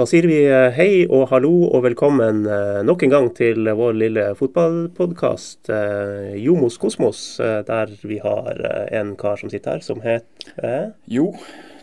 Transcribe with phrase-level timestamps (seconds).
[0.00, 3.98] Da sier vi eh, hei og hallo og velkommen eh, nok en gang til vår
[4.00, 7.36] lille fotballpodkast eh, Jomos Kosmos,
[7.68, 8.62] der vi har
[8.96, 11.34] en kar som sitter her, som heter Jo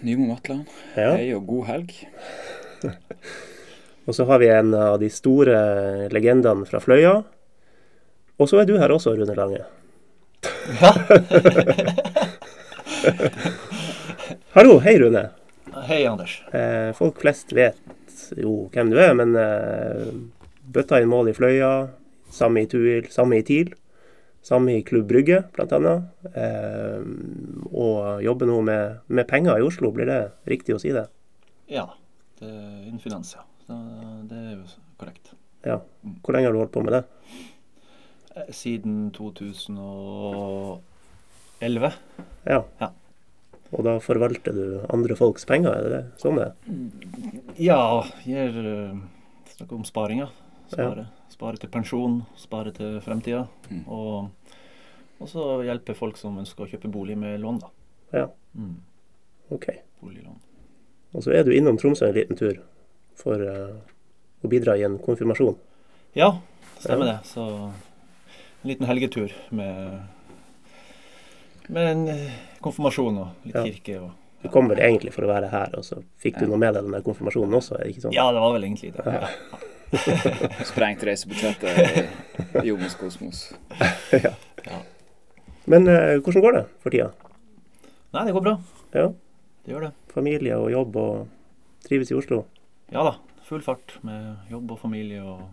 [0.02, 0.66] Nymo Matland.
[0.96, 1.12] Ja.
[1.14, 1.94] Hei og god helg.
[4.10, 7.20] og så har vi en av de store legendene fra Fløya.
[8.42, 9.62] Og så er du her også, Rune Lange.
[10.82, 10.92] Ja.
[14.58, 14.80] Hallo.
[14.82, 15.28] Hei, Rune.
[15.86, 16.40] Hei, Anders.
[16.50, 17.78] Eh, folk flest vet
[18.38, 20.08] jo hvem du er, men eh,
[20.74, 21.72] bøtta inn mål i Fløya,
[22.34, 23.74] samme i Tuil, samme i TIL,
[24.46, 25.94] samme i Klubb Brygge, bl.a.
[26.32, 27.02] Eh,
[27.72, 31.08] og jobber nå med, med, penger i Oslo, blir det riktig å si det?
[31.72, 31.88] Ja,
[32.40, 33.44] det er innen finans, ja.
[33.68, 34.64] Det er jo
[35.00, 35.34] korrekt.
[35.68, 35.82] Ja.
[36.24, 37.04] Hvor lenge har du holdt på med det?
[38.38, 40.80] Eh, siden 2011.
[42.48, 42.62] Ja.
[42.80, 42.90] ja.
[43.76, 46.04] Og da forvalter du andre folks penger, er det det?
[46.22, 46.52] sånn det
[47.60, 49.00] Ja, gir uh,
[49.56, 50.30] snakker om sparinga.
[50.72, 51.32] Spare, ja.
[51.32, 53.46] spare til pensjon, spare til fremtida.
[53.72, 53.84] Mm.
[53.88, 54.56] Og,
[55.20, 57.72] og, så hjelpe folk som ønsker å kjøpe bolig med lån, da.
[58.16, 58.26] Ja.
[58.56, 58.76] Mm.
[59.56, 59.70] OK.
[60.04, 60.42] Boliglån.
[61.16, 62.60] Og så er du innom Tromsø en liten tur
[63.18, 63.80] for uh,
[64.44, 65.56] å bidra i en konfirmasjon.
[66.18, 66.38] Ja,
[66.80, 67.18] stemmer ja.
[67.18, 67.32] det.
[67.32, 70.00] Så en liten helgetur med
[71.68, 72.32] med en eh,
[72.64, 73.66] konfirmasjon og litt ja.
[73.68, 74.00] kirke.
[74.02, 74.12] og...
[74.44, 76.86] Du kom vel egentlig for å være her, og så fikk du noe med deg
[76.86, 77.78] den der konfirmasjonen også?
[77.78, 78.16] er det ikke sånn?
[78.16, 79.16] Ja, det var vel egentlig det.
[79.18, 79.64] Ja.
[80.72, 83.48] Sprengt reisebudsjettet i Jomos Kosmos.
[84.26, 84.34] ja.
[84.68, 84.82] ja.
[85.68, 87.08] Men uh, hvordan går det for tida?
[88.16, 88.58] Nei, det går bra.
[88.96, 89.08] Ja.
[89.66, 89.94] Det gjør det.
[90.14, 92.44] Familie og jobb og trives i Oslo?
[92.94, 93.18] Ja da.
[93.48, 95.44] Full fart med jobb og familie og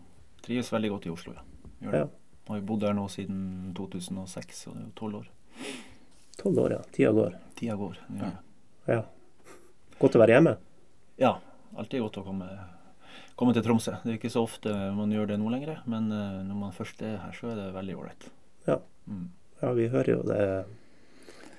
[0.45, 1.43] trives veldig godt i Oslo, ja.
[1.85, 2.05] Gjør det.
[2.05, 2.07] Ja.
[2.51, 5.29] Har jo bodd her nå siden 2006, og det er jo tolv år.
[6.41, 6.83] Tolv år, ja.
[6.95, 7.37] Tida går.
[7.59, 8.31] Tida går, ja.
[8.91, 9.03] ja.
[9.99, 10.55] Godt å være hjemme?
[11.21, 11.37] Ja.
[11.75, 12.49] Alltid godt å komme,
[13.35, 13.97] komme, til Tromsø.
[14.05, 17.03] Det er ikke så ofte man gjør det nå lenger, men uh, når man først
[17.03, 18.29] er her, så er det veldig ålreit.
[18.69, 18.79] Ja.
[19.11, 19.29] Mm.
[19.61, 20.45] ja, vi hører jo det.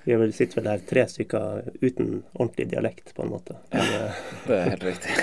[0.05, 3.57] Vi sitter vel her tre stykker uten ordentlig dialekt, på en måte.
[3.73, 5.15] Ja, eh, det er helt riktig.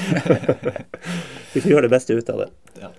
[1.54, 2.48] vi får gjøre det beste ut av det.
[2.82, 2.90] Ja.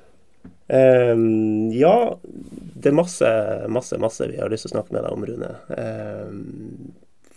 [0.73, 3.29] Um, ja, det er masse,
[3.69, 5.51] masse, masse vi har lyst til å snakke med deg om, Rune.
[5.78, 6.94] Um,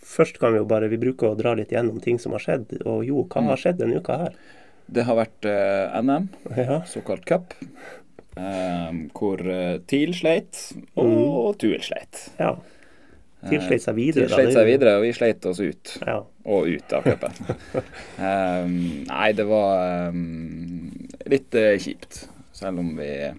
[0.06, 2.78] først kan vi jo bare Vi bruker å dra litt gjennom ting som har skjedd.
[2.84, 3.62] Og jo, hva har mm.
[3.62, 4.38] skjedd denne uka her?
[4.86, 6.80] Det har vært uh, NM, ja.
[6.88, 7.52] såkalt cup.
[8.36, 10.60] Um, hvor uh, TIL sleit,
[10.94, 11.58] og mm.
[11.60, 12.22] TUIL sleit.
[12.38, 12.54] Ja.
[13.47, 14.28] TIL sleit seg videre.
[14.28, 15.97] TIL sleit seg videre, og vi sleit oss ut.
[16.06, 16.20] Ja.
[16.47, 17.36] Og ut av cupen.
[18.20, 18.78] um,
[19.12, 20.88] nei, det var um,
[21.32, 22.24] litt uh, kjipt.
[22.56, 23.33] Selv om vi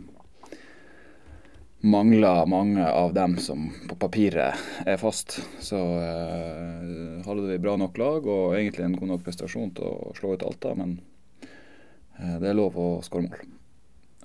[1.80, 4.54] mangler mange av dem som på papiret
[4.86, 9.74] er fast, så uh, hadde vi bra nok lag og egentlig en god nok prestasjon
[9.78, 10.76] til å slå ut Alta.
[10.78, 11.00] Men
[11.42, 13.42] uh, det er lov å skåre mål.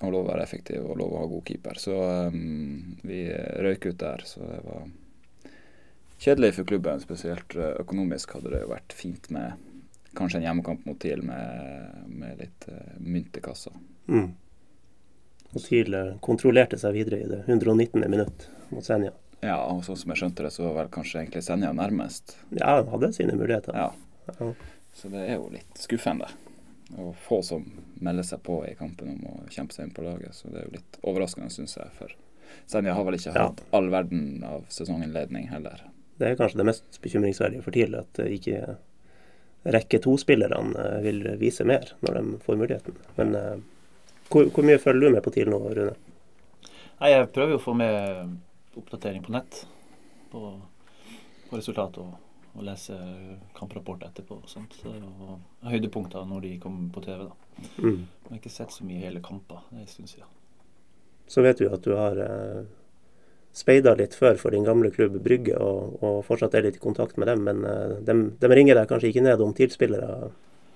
[0.03, 1.81] Og lov å være effektiv og lov å ha god keeper.
[1.81, 1.97] Så
[2.29, 3.25] um, vi
[3.65, 4.27] røyk ut der.
[4.29, 4.85] Så det var
[6.21, 7.01] kjedelig for klubben.
[7.01, 9.57] Spesielt økonomisk hadde det jo vært fint med
[10.13, 13.73] kanskje en hjemmekamp mot TIL med, med litt uh, mynt i kassa.
[14.05, 14.33] Mm
[15.53, 18.01] og TIL kontrollerte seg videre i det 119.
[18.09, 19.13] minutt mot Senja.
[19.43, 22.37] Ja, og sånn som jeg skjønte det, så var vel kanskje egentlig Senja nærmest.
[22.55, 23.75] Ja, de hadde sine muligheter.
[23.75, 23.89] Ja.
[24.39, 24.53] ja.
[24.95, 26.29] Så det er jo litt skuffende.
[26.99, 27.65] Og få som
[28.03, 30.37] melder seg på i kampen om å kjempe seg inn på laget.
[30.37, 31.91] Så det er jo litt overraskende, syns jeg.
[31.97, 32.15] For
[32.71, 35.83] Senja har vel ikke hatt all verden av sesonginnledning heller.
[36.21, 38.77] Det er kanskje det mest bekymringsverdige for TIL, at ikke
[39.73, 42.97] rekke to-spillerne vil vise mer når de får muligheten.
[43.17, 43.55] Men eh,
[44.33, 45.93] hvor, hvor, mye følger du med på TIL nå, Rune?
[46.99, 49.63] Nei, Jeg prøver jo å få med oppdatering på nett
[50.31, 50.53] på,
[51.49, 52.13] på resultat og,
[52.53, 52.97] og, lese
[53.57, 54.39] kamprapport etterpå.
[54.49, 57.27] Sånt, Og høydepunkter når de kommer på TV.
[57.27, 57.67] da.
[57.77, 58.05] Mm.
[58.23, 59.61] Jeg har ikke sett så mye hele kamper.
[59.69, 60.31] Det er en stund siden.
[61.29, 62.63] Så vet du at du har eh,
[63.55, 67.19] speida litt før for din gamle klubb Brygge, og, og, fortsatt er litt i kontakt
[67.21, 67.45] med dem.
[67.45, 70.31] Men eh, de, de ringer deg kanskje ikke ned om TIL-spillere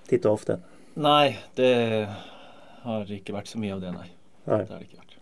[0.07, 0.61] titt og ofte?
[0.97, 1.71] Nei, det
[2.87, 4.07] har ikke vært så mye av det, nei.
[4.47, 4.63] nei.
[4.63, 5.17] Det har det ikke vært.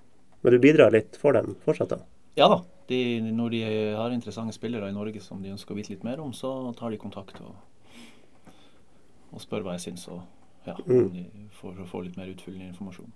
[0.46, 2.06] Men du bidrar litt for dem fortsatt, da?
[2.38, 2.62] Ja da.
[2.86, 2.98] De,
[3.34, 3.62] når de
[3.98, 6.94] har interessante spillere i Norge som de ønsker å vite litt mer om, så tar
[6.94, 7.56] de kontakt og,
[9.34, 10.22] og spør hva jeg syns, og
[10.68, 11.08] ja, mm.
[11.16, 11.24] de
[11.58, 13.10] får, får, litt mer utfyllende informasjon.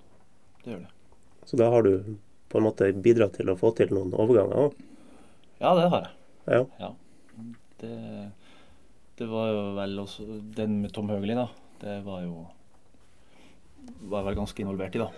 [0.64, 0.92] Det gjør det.
[1.46, 2.16] Så da har du
[2.50, 4.82] på en måte bidratt til å få til noen overganger òg?
[5.60, 6.16] Ja, det har jeg.
[6.50, 6.64] Ja.
[6.82, 6.92] ja.
[7.80, 7.96] Det,
[9.20, 10.26] det, var jo vel også
[10.58, 11.46] Den med Tom Høgli, da.
[11.80, 12.48] Det var jo
[14.10, 15.10] var vel ganske involvert i, da.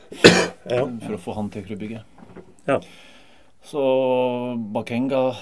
[0.69, 0.85] Ja.
[0.85, 2.03] For å få han til klubbygget.
[2.67, 2.77] Ja.
[3.65, 3.81] Så
[4.73, 5.35] Bakenga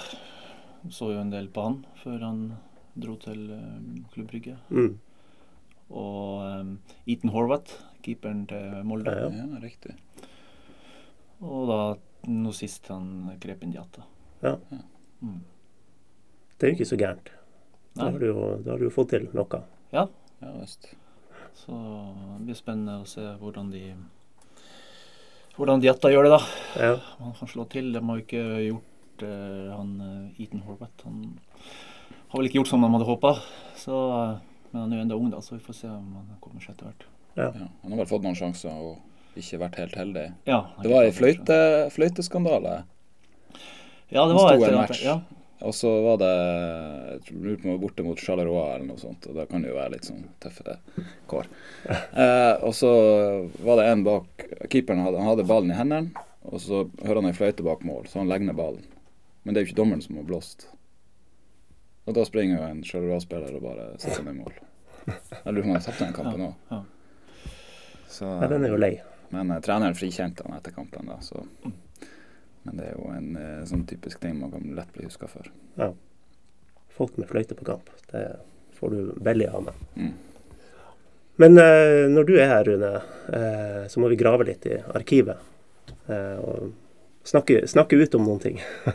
[0.90, 2.42] så jo en del på han før han
[3.00, 4.58] dro til um, klubbrygget.
[4.72, 4.98] Mm.
[5.90, 6.72] Og um,
[7.10, 9.12] Ethan Horvath, keeperen til Molde.
[9.12, 9.96] Ja, Ja, riktig.
[11.40, 11.80] Og da
[12.28, 14.04] nå sist han Krepin Diatta.
[14.44, 14.56] Ja.
[15.20, 15.40] Mm.
[16.56, 17.30] Det er jo ikke så gærent.
[17.96, 18.10] Da Nei.
[18.12, 19.62] har du da har du jo fått til noe.
[19.92, 20.08] Ja,
[20.40, 20.92] Ja visst.
[21.58, 21.76] Så
[22.38, 23.84] det blir spennende å se hvordan de
[25.56, 26.40] hvordan Diatta gjør det, da.
[26.80, 26.92] Ja.
[27.18, 27.90] Han kan slå til.
[27.92, 29.90] De har jo ikke gjort uh, han
[30.38, 31.04] Eaton Horvath.
[31.04, 31.34] Han
[32.30, 33.34] har vel ikke gjort som de hadde håpa.
[34.70, 36.76] Men han er jo ennå ung, da, så vi får se om han kommer seg
[36.76, 37.06] etter hvert.
[37.34, 37.50] Ja.
[37.82, 40.24] Han har vel fått noen sjanser og ikke vært helt heldig.
[40.48, 41.58] Ja, Det var ei fløyte,
[41.94, 42.80] fløyteskandale.
[44.10, 45.02] Ja, det var et en match.
[45.04, 45.20] Ja.
[45.60, 49.00] Og så var det jeg lurer på om det var borte mot Charleroi eller noe
[49.00, 50.78] sånt, og da kan det jo være litt sånn tøffe
[51.30, 51.50] kår.
[52.20, 52.90] Eh, og så
[53.64, 57.30] var det en bak Keeperen hadde, han hadde ballen i hendene, og så hører han
[57.30, 58.86] ei fløyte bak mål, så han legger ned ballen.
[59.42, 60.66] Men det er jo ikke dommeren som har blåst.
[62.08, 64.56] Og da springer jo en Charleroi-spiller og bare setter ned i mål.
[65.10, 66.56] Jeg lurer på om han tapte den kampen òg.
[66.72, 66.80] ja.
[68.10, 68.94] Så, ja, den er jo lei.
[69.30, 71.44] men eh, treneren frikjente han etter kampen, da, så
[72.62, 75.46] Men det er jo en eh, sånn typisk ting man kan lett bli huska for.
[75.80, 75.92] Ja.
[76.92, 77.88] Folk med fløyte på kamp.
[78.10, 78.24] Det
[78.76, 79.86] får du veldig av meg.
[79.96, 80.12] Mm.
[81.40, 82.92] Men eh, når du er her, Rune,
[83.32, 85.40] eh, så må vi grave litt i arkivet.
[86.06, 86.72] Eh, og
[87.24, 88.60] snakke, snakke ut om noen ting.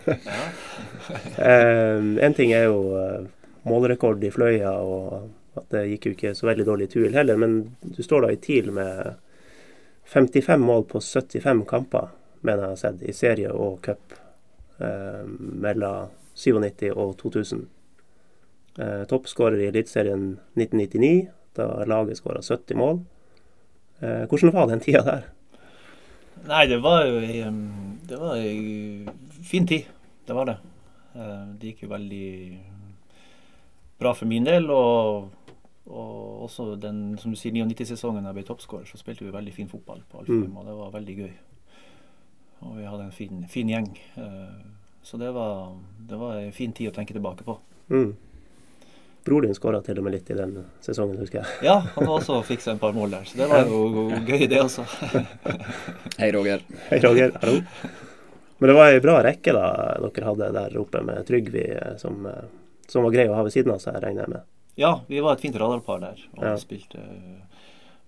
[1.49, 1.97] eh,
[2.27, 3.25] en ting er jo eh,
[3.65, 7.39] målrekord i Fløya, og at det gikk jo ikke så veldig dårlig i Tuil heller.
[7.41, 9.15] Men du står da i TIL med
[10.13, 12.11] 55 mål på 75 kamper,
[12.45, 14.15] mener jeg har sett, i serie og cup
[14.79, 15.23] eh,
[15.65, 17.65] mellom 97 og 2000.
[18.79, 22.99] Eh, Toppskårer i Eliteserien 1999, da laget skåra 70 mål.
[24.03, 25.29] Eh, hvordan var den tida der?
[26.45, 27.39] Nei, det var jo ei,
[28.05, 29.07] Det var ei
[29.47, 29.85] fin tid.
[30.27, 30.57] Det var det.
[31.15, 32.59] Eh, Det gikk jo veldig
[33.99, 34.67] bra for min del.
[34.69, 35.29] Og,
[35.87, 39.53] og også den, som du sier, 99-sesongen da jeg ble toppskårer, så spilte vi veldig
[39.55, 40.57] fin fotball på Alfheim, Mm.
[40.57, 41.31] og det var veldig gøy.
[42.61, 43.89] Og vi hadde en fin, fin gjeng.
[44.17, 44.61] Eh,
[45.05, 45.75] Så det var,
[46.09, 47.57] det var en fin tid å tenke tilbake på.
[47.93, 48.15] Mm.
[49.25, 51.45] Bror din skåra til og med litt i den sesongen, husker jeg.
[51.67, 54.59] Ja, han har også fiksa et par mål der, så det var jo gøy, det
[54.63, 54.85] også.
[56.21, 56.61] Hei, Roger.
[56.89, 57.35] Hei, Roger.
[57.41, 57.59] Hallo.
[58.57, 59.65] Men det var ei bra rekke da
[60.01, 62.45] dere hadde der oppe med Trygvi, eh, som, eh,
[62.89, 64.45] som var grei å ha ved siden av seg, regner jeg med.
[64.79, 66.55] Ja, vi var et fint radarpar der og Ja.
[66.59, 66.97] spilte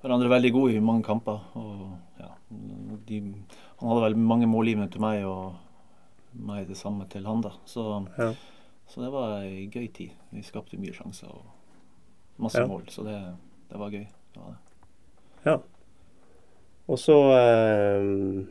[0.01, 1.41] hverandre veldig gode i mange kamper.
[1.57, 2.29] Og, ja,
[3.07, 3.21] de,
[3.79, 5.53] han hadde vel mange målgivende til meg og
[6.33, 7.41] meg det samme til han.
[7.41, 7.51] da.
[7.65, 8.33] Så, Ja.
[8.89, 10.11] så det var ei gøy tid.
[10.33, 11.45] Vi skapte mye sjanser og
[12.37, 12.67] masse Ja.
[12.67, 13.17] mål, så det,
[13.69, 14.07] det var gøy.
[14.33, 14.57] Det var det.
[15.45, 15.57] Ja.
[16.87, 18.45] Og så eh,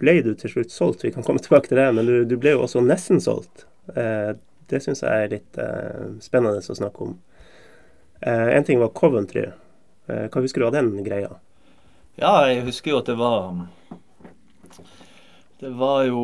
[0.00, 1.04] ble du til slutt solgt.
[1.04, 3.66] Vi kan komme tilbake til det, men du, du ble jo også nesten solgt.
[3.96, 4.34] Eh,
[4.68, 7.16] det syns jeg er litt eh, spennende å snakke om.
[8.22, 9.46] Eh, en ting var Coventry.
[10.08, 11.30] Eh, hva husker du av den greia?
[12.20, 13.66] Ja, jeg husker jo at det var
[15.62, 16.22] Det var jo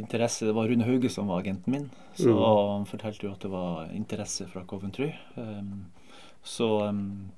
[0.00, 1.90] interesse Det var Rune Hauge som var agenten min.
[2.16, 2.38] Så Mm.
[2.78, 5.12] han fortalte jo at det var interesse fra Coventry.
[5.36, 5.84] Um,
[6.42, 7.30] så um,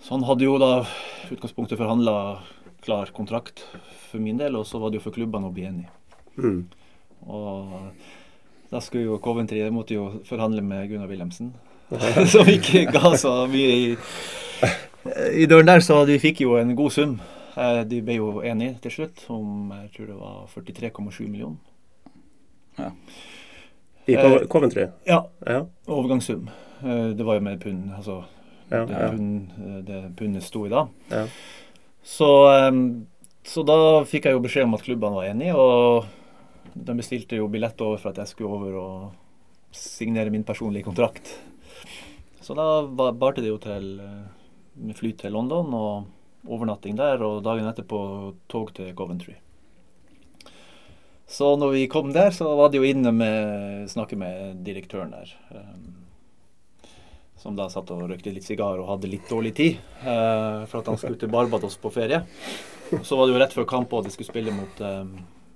[0.00, 0.84] Så han hadde jo da
[1.32, 2.38] utgangspunktet forhandla
[2.84, 3.64] klar kontrakt
[4.10, 5.88] for min del, og så var det jo for klubbene å bli enige.
[6.36, 6.66] Mm.
[7.26, 7.72] Og
[8.70, 11.54] da skulle jo Coventry de måtte jo forhandle med Gunnar Wilhelmsen,
[12.32, 13.96] som ikke ga så mye i,
[15.42, 17.16] i døren der, så vi fikk jo en god sum.
[17.56, 21.56] Eh, De ble jo enige til slutt om jeg tror det var 43,7 millioner.
[24.06, 24.86] I Eh, Co Coventry?
[25.06, 25.66] Ja, Ja.
[25.86, 26.48] overgangssum.
[26.84, 28.24] Eh, Det var jo med pund, altså
[28.70, 28.84] Ja.
[28.84, 29.10] det, Ja.
[29.10, 29.50] pund,
[29.86, 30.88] det pundet sto i da.
[31.10, 31.26] ja.
[32.04, 32.28] Så,
[33.44, 36.04] så da fikk jeg jo beskjed om at klubbene var enige, og
[36.76, 39.12] de bestilte jo billett over for at jeg skulle over og
[39.72, 41.38] signere min personlige kontrakt.
[42.40, 44.00] Så da barte det jo til
[44.76, 46.06] med fly til London og
[46.48, 48.00] overnatting der, og dagen etterpå
[48.48, 49.34] tog til Coventry.
[51.26, 55.32] Så når vi kom der, så var det jo inne med snakke med direktøren der.
[55.50, 55.92] em,
[57.36, 59.76] som da satt og røykte litt sigar og hadde litt dårlig tid.
[60.02, 62.22] eh, for at han skulle til Barbados på ferie.
[63.02, 65.04] Så var det jo rett før kamp, og de skulle spille mot eh,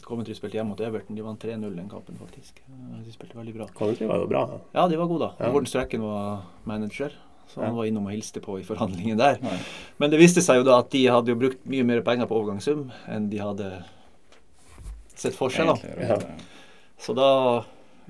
[0.05, 1.15] Coventry spilte hjemme mot Everton.
[1.17, 2.61] De vant 3-0 den kampen, faktisk.
[2.69, 3.67] Eh, De spilte veldig bra.
[3.75, 4.45] Coventry var jo bra.
[4.75, 5.45] Ja, de var gode, da.
[5.47, 5.51] Ja.
[5.55, 7.15] Gordon Strekken var manager,
[7.51, 9.41] så han var innom og hilste på i forhandlingen der.
[9.43, 9.57] Nei.
[9.99, 12.39] Men det viste seg jo da at de hadde jo brukt mye mer penger på
[12.39, 13.71] overgangssum enn de hadde
[15.15, 15.69] sett for seg.
[15.69, 16.19] da.
[17.01, 17.29] Så da,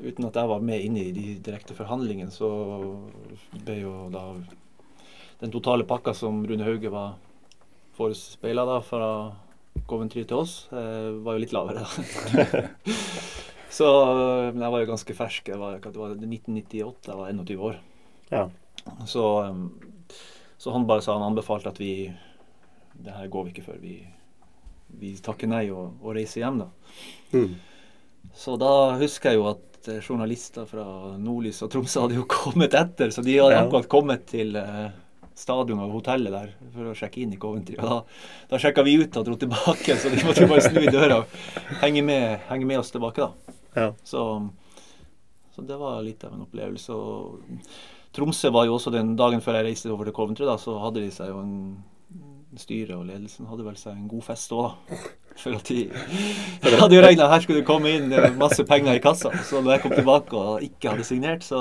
[0.02, 2.50] uten at jeg var med inne i de direkte forhandlingene, så
[3.64, 4.24] ble jo da
[5.40, 7.14] den totale pakka som Rune Hauge var
[7.96, 9.10] forespeila da fra
[9.88, 11.84] Coventry til oss, eh, var jo litt lavere.
[11.84, 12.64] da.
[13.78, 13.88] så
[14.52, 15.48] Men jeg var jo ganske fersk.
[15.48, 17.78] Jeg var, det var 1998, jeg var 21 år.
[18.30, 18.44] Ja.
[19.06, 19.66] Så, um,
[20.58, 22.12] Så han bare sa han anbefalte at vi
[23.00, 23.78] Det her går vi ikke før.
[23.80, 23.94] Vi,
[25.00, 26.66] vi takker nei og, og reiser hjem, da.
[27.32, 27.54] Mm.
[28.36, 30.84] Så da husker jeg jo at eh, journalister fra
[31.16, 33.08] Nordlys og Tromsø hadde jo kommet etter.
[33.14, 33.62] Så de hadde Ja.
[33.64, 34.90] akkurat kommet til eh,
[35.40, 37.78] stadion og hotellet der for å sjekke inn i Coventry.
[37.80, 38.00] Og da,
[38.50, 41.22] da sjekka vi ut og dro tilbake, så de måtte jo bare snu i døra
[41.22, 41.38] og
[41.80, 43.56] henge med, henge med oss tilbake, da.
[43.80, 43.88] Ja.
[44.04, 44.26] Så,
[45.56, 46.92] så det var litt av en opplevelse.
[46.92, 47.40] Og
[48.16, 51.02] Tromsø var jo også den dagen før jeg reiste over til Coventry, da, så hadde
[51.04, 51.54] de seg jo en
[52.58, 54.96] Styret og ledelsen hadde vel seg en god fest òg, da.
[55.38, 55.84] For at de
[56.80, 59.30] hadde jo regna her skulle det komme inn eh, masse penger i kassa.
[59.46, 61.60] Så når jeg kom tilbake og ikke hadde signert, så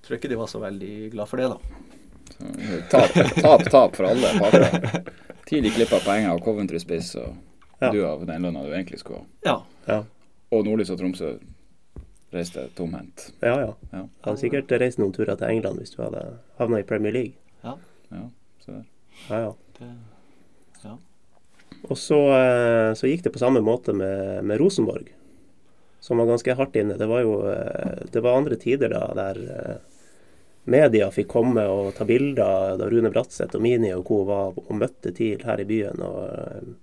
[0.00, 1.58] tror jeg ikke de var så veldig glad for det, da.
[2.94, 5.04] Tap, tap, tap for alle parter.
[5.50, 7.36] Tidlig klippa penger av Coventry-spiss, og
[7.84, 7.90] Ja.
[7.92, 9.26] du av den lønna du egentlig skulle ha.
[9.44, 9.58] Ja.
[9.90, 10.00] Ja.
[10.56, 11.34] Og Nordlys og Tromsø
[12.34, 13.30] reiste tomhendt.
[13.40, 13.72] ja, ja.
[13.92, 14.02] Ja.
[14.02, 16.24] Jeg hadde sikkert reist noen turer til England hvis du hadde
[16.58, 17.34] havna i Premier League.
[17.64, 17.78] ja,
[18.10, 18.28] Ja,
[18.60, 18.84] så der.
[19.28, 19.54] Ja, ja.
[19.78, 19.90] Det,
[20.84, 20.96] ja.
[21.88, 25.10] Og så, eh, så gikk det på samme måte med, med Rosenborg,
[26.00, 26.98] som var ganske hardt inne.
[27.00, 29.76] Det var jo eh, det var andre tider da der eh,
[30.64, 34.22] media fikk komme og ta bilder da Rune Bratseth og Mini og co.
[34.24, 36.00] var og møtte TIL her i byen.
[36.00, 36.74] og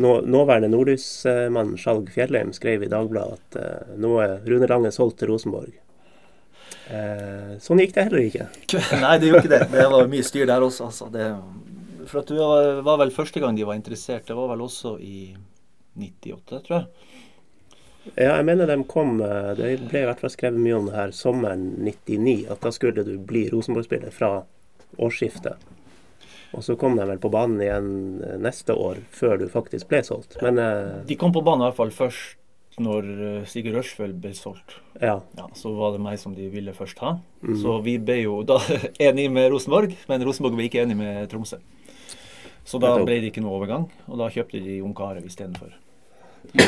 [0.00, 5.20] nå, Nåværende nordlysmann Skjalg Fjellheim skrev i Dagbladet at uh, nå er Rune Lange solgt
[5.20, 5.74] til Rosenborg.
[6.88, 8.48] Uh, sånn gikk det heller ikke.
[9.04, 9.66] Nei, det gjorde ikke det.
[9.74, 11.10] Det var mye styr der også, altså.
[11.12, 11.28] Det,
[12.08, 14.26] for at det var, vel første gang de var interessert.
[14.28, 15.32] Det var vel også i
[15.98, 16.86] 98, tror jeg.
[18.16, 20.96] Ja, jeg mener de kom eh, Det ble i hvert fall skrevet mye om det
[20.96, 24.32] her sommeren 99, at da skulle du bli Rosenborg-spiller fra
[24.98, 25.60] årsskiftet.
[26.52, 27.88] Og så kom de vel på banen igjen
[28.24, 30.36] eh, neste år, før du faktisk ble solgt.
[30.44, 32.38] Men eh, De kom på banen i hvert fall først
[32.82, 34.76] når eh, Sigurd Rushfeldt ble solgt.
[35.00, 35.18] ja.
[35.36, 37.14] Ja, Så var det meg som de ville først ha.
[37.44, 37.56] Mm.
[37.60, 38.58] Så vi ble jo da
[39.08, 41.60] enige med Rosenborg, men Rosenborg ble ikke enig med Tromsø.
[42.64, 45.72] Så da ble det ikke noe overgang, og da kjøpte de Jon Carew istedenfor.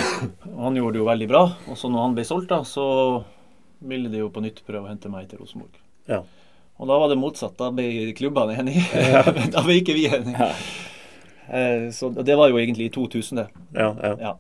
[0.65, 2.85] Han gjorde det jo veldig bra, og så når han ble solgt, da, så
[3.85, 5.79] ville de jo på nytt prøve å hente meg til Rosenborg.
[6.11, 6.23] Ja.
[6.79, 7.55] Og da var det motsatt.
[7.59, 8.83] Da ble klubbene enige.
[9.55, 10.49] da ble ikke vi enige.
[11.49, 13.47] Eh, Så det var jo egentlig i 2000, det.
[13.79, 14.17] ja, ja.
[14.21, 14.35] Ja.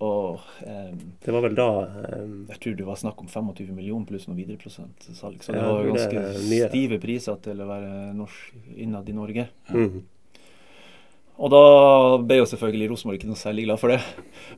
[0.00, 4.06] Og eh, Det var vel da eh, jeg tror det var snakk om 25 millioner
[4.08, 5.42] pluss videreprosent salg.
[5.44, 9.16] Så det Ja, var jo ganske det, stive priser til å være norsk innad i
[9.16, 9.48] Norge.
[9.68, 10.00] mm.
[11.40, 11.60] Og da
[12.20, 14.00] ble jo selvfølgelig Rosenborg ikke noe særlig glad for det.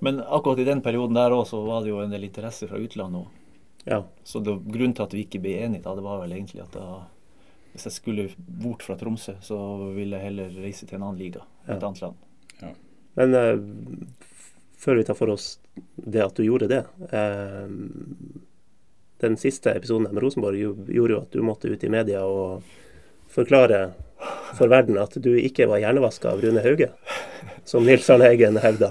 [0.02, 2.80] Men akkurat i den perioden der òg, så var det jo en del interesse fra
[2.82, 3.28] utlandet òg.
[3.84, 4.02] Ja.
[4.24, 6.76] Så det, grunnen til at vi ikke ble enige da, det var vel egentlig at
[6.76, 6.86] da
[7.72, 9.56] hvis jeg skulle bort fra Tromsø, så
[9.96, 11.46] ville jeg heller reise til en annen liga.
[11.64, 11.78] Ja.
[11.78, 12.18] Et annet land.
[13.16, 13.56] Men eh,
[14.80, 15.54] før vi tar for oss
[15.96, 17.68] det at du gjorde det eh,
[19.24, 22.64] Den siste episoden med Rosenborg gjorde jo at du måtte ut i media og
[23.32, 23.92] forklare
[24.56, 26.90] for verden at du ikke var hjernevaska av Rune Hauge,
[27.64, 28.90] som Nils Arne Eggen hevda.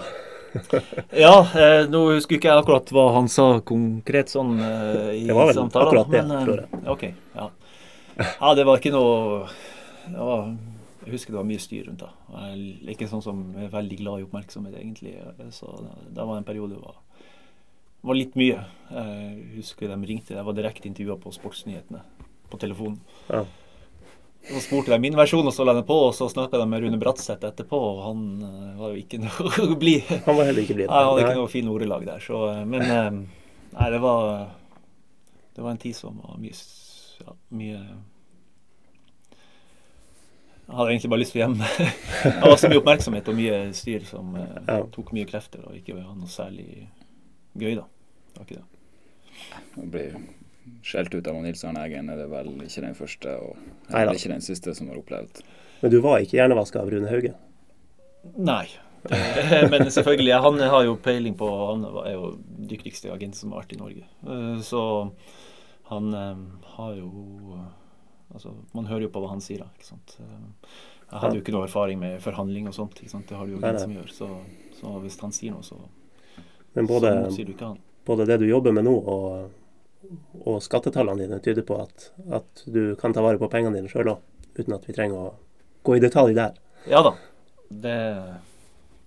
[1.23, 5.35] Ja, eh, nå husker ikke jeg akkurat hva han sa konkret sånn eh, i Det
[5.37, 5.87] var vel samtalen.
[5.87, 6.81] akkurat det, men, eh, tror jeg.
[6.93, 7.05] Ok,
[7.35, 7.47] ja.
[8.25, 9.45] ja, det var ikke noe
[10.11, 10.49] det var,
[11.05, 12.11] Jeg husker det var mye styr rundt da.
[12.35, 15.15] Jeg er ikke sånn som er veldig glad i oppmerksomhet, egentlig.
[15.55, 16.99] Så det, det var en periode det var,
[18.09, 18.65] var litt mye.
[18.91, 20.35] Jeg husker de ringte.
[20.35, 22.03] Jeg var direkte intervjua på Sportsnyhetene
[22.51, 22.99] på telefonen.
[23.31, 23.45] Ja.
[24.49, 26.81] Så spurte de min versjon, og så la de på, og så snakka de med
[26.81, 30.07] Rune Bratseth etterpå, og han eh, var jo ikke noe blid.
[30.25, 30.89] Han var heller ikke blid.
[30.89, 32.23] Han hadde ikke noe fine ordelag der.
[32.25, 33.11] Så, eh, men eh,
[33.75, 34.49] nei, det var
[35.55, 36.55] Det var en tid som var mye,
[37.21, 37.77] ja, mye
[40.71, 41.55] Jeg hadde egentlig bare lyst til å hjem.
[42.23, 44.77] det var så mye oppmerksomhet og mye styr som eh, Ja.
[44.93, 46.67] tok mye krefter, og ikke var noe særlig
[47.59, 47.83] gøy, da.
[48.31, 48.67] Det var ikke det.
[49.81, 50.05] Å bli
[50.85, 54.11] skjelt ut av Nils Arne Eggen er det vel ikke den første, og Neida.
[54.11, 55.41] er ikke den siste som har opplevd.
[55.81, 57.33] Men du var ikke hjernevaska av Rune Hauge?
[58.37, 58.67] Nei.
[59.71, 62.27] Men selvfølgelig, han har jo peiling på Han er jo
[62.69, 64.03] dyktigste agent som har vært i Norge.
[64.29, 64.81] Eh, Så
[65.89, 66.43] han eh,
[66.77, 67.09] har jo
[68.31, 69.67] Altså, man hører jo på hva han sier, da.
[69.75, 70.13] ikke sant?
[70.21, 70.67] Eh,
[71.11, 73.01] Jeg hadde jo ikke noe erfaring med forhandling og sånt.
[73.01, 73.25] ikke sant?
[73.27, 74.13] Det har du jo ingen som gjør.
[74.15, 74.29] Så,
[74.77, 75.75] så hvis han sier noe, så,
[76.77, 77.81] Men både, så sier du ikke han.
[78.07, 79.49] både det du jobber med nå, og,
[80.41, 84.13] og skattetallene dine tyder på at, at du kan ta vare på pengene dine sjøl
[84.15, 84.23] òg,
[84.57, 85.33] uten at vi trenger å
[85.87, 86.55] gå i detalj der.
[86.89, 87.13] Ja da.
[87.71, 87.97] Det,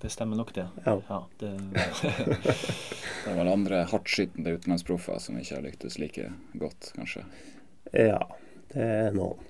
[0.00, 0.66] det stemmer nok, det.
[0.86, 0.98] Ja.
[1.08, 1.52] Ja, det
[3.24, 6.28] Det er vel andre hardtskytende utenlandsproffer som ikke har lyktes like
[6.60, 7.24] godt, kanskje.
[7.92, 8.20] Ja,
[8.74, 9.40] det er noen.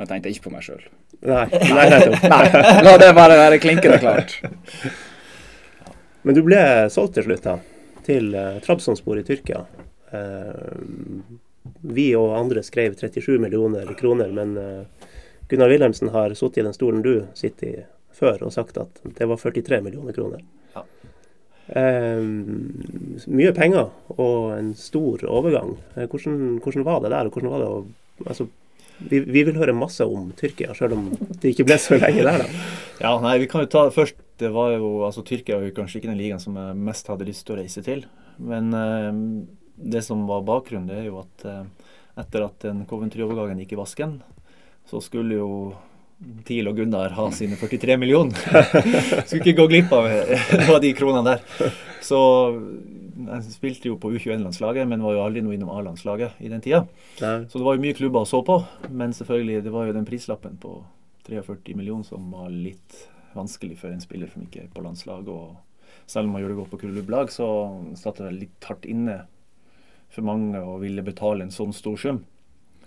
[0.00, 0.84] Jeg tenkte ikke på meg sjøl.
[1.20, 1.88] Nei, nei,
[2.32, 2.44] nei,
[2.86, 4.38] La det bare være klinkende klart.
[6.24, 6.60] Men du ble
[6.92, 7.58] solgt til slutt, da.
[8.06, 9.64] Til uh, Trabzonspor i Tyrkia.
[10.10, 10.72] Eh,
[11.80, 15.10] vi og andre skrev 37 millioner kroner, men eh,
[15.50, 17.76] Gunnar Wilhelmsen har sittet i den stolen du sitter i
[18.16, 20.42] før, og sagt at det var 43 millioner kroner.
[20.74, 20.84] Ja.
[21.80, 22.22] Eh,
[23.30, 25.76] mye penger og en stor overgang.
[25.96, 27.28] Eh, hvordan, hvordan var det der?
[27.30, 28.48] og hvordan var det å altså,
[29.00, 31.06] vi, vi, vil høre masse om Tyrkia, selv om
[31.40, 32.44] det ikke ble så lenge der.
[32.44, 32.66] da.
[33.00, 36.00] Ja, nei, vi kan jo ta først det var jo, altså Tyrkia var jo kanskje
[36.00, 38.06] ikke den ligaen som jeg mest hadde lyst til å reise til.
[38.40, 39.10] Men eh,
[39.92, 41.62] det som var bakgrunnen, det er jo at eh,
[42.20, 44.18] etter at den Coventry-overgangen gikk i vasken,
[44.88, 45.50] så skulle jo
[46.44, 48.36] TIL og Gunnar ha sine 43 millioner.
[49.26, 50.08] skulle ikke gå glipp av,
[50.66, 51.70] av de kronene der.
[52.04, 52.20] Så
[53.20, 56.82] jeg spilte jo på U21-landslaget, men var jo aldri noe innom A-landslaget i den tida.
[57.20, 60.08] Så det var jo mye klubber å så på, men selvfølgelig, det var jo den
[60.08, 60.78] prislappen på
[61.28, 65.28] 43 millioner som var litt vanskelig for en spiller som ikke er på landslag.
[65.28, 65.56] og
[66.06, 67.46] selv om man gjør det godt på klubblag, så
[67.98, 69.22] satt det litt hardt inne
[70.10, 72.24] for mange å ville betale en sånn stor sum.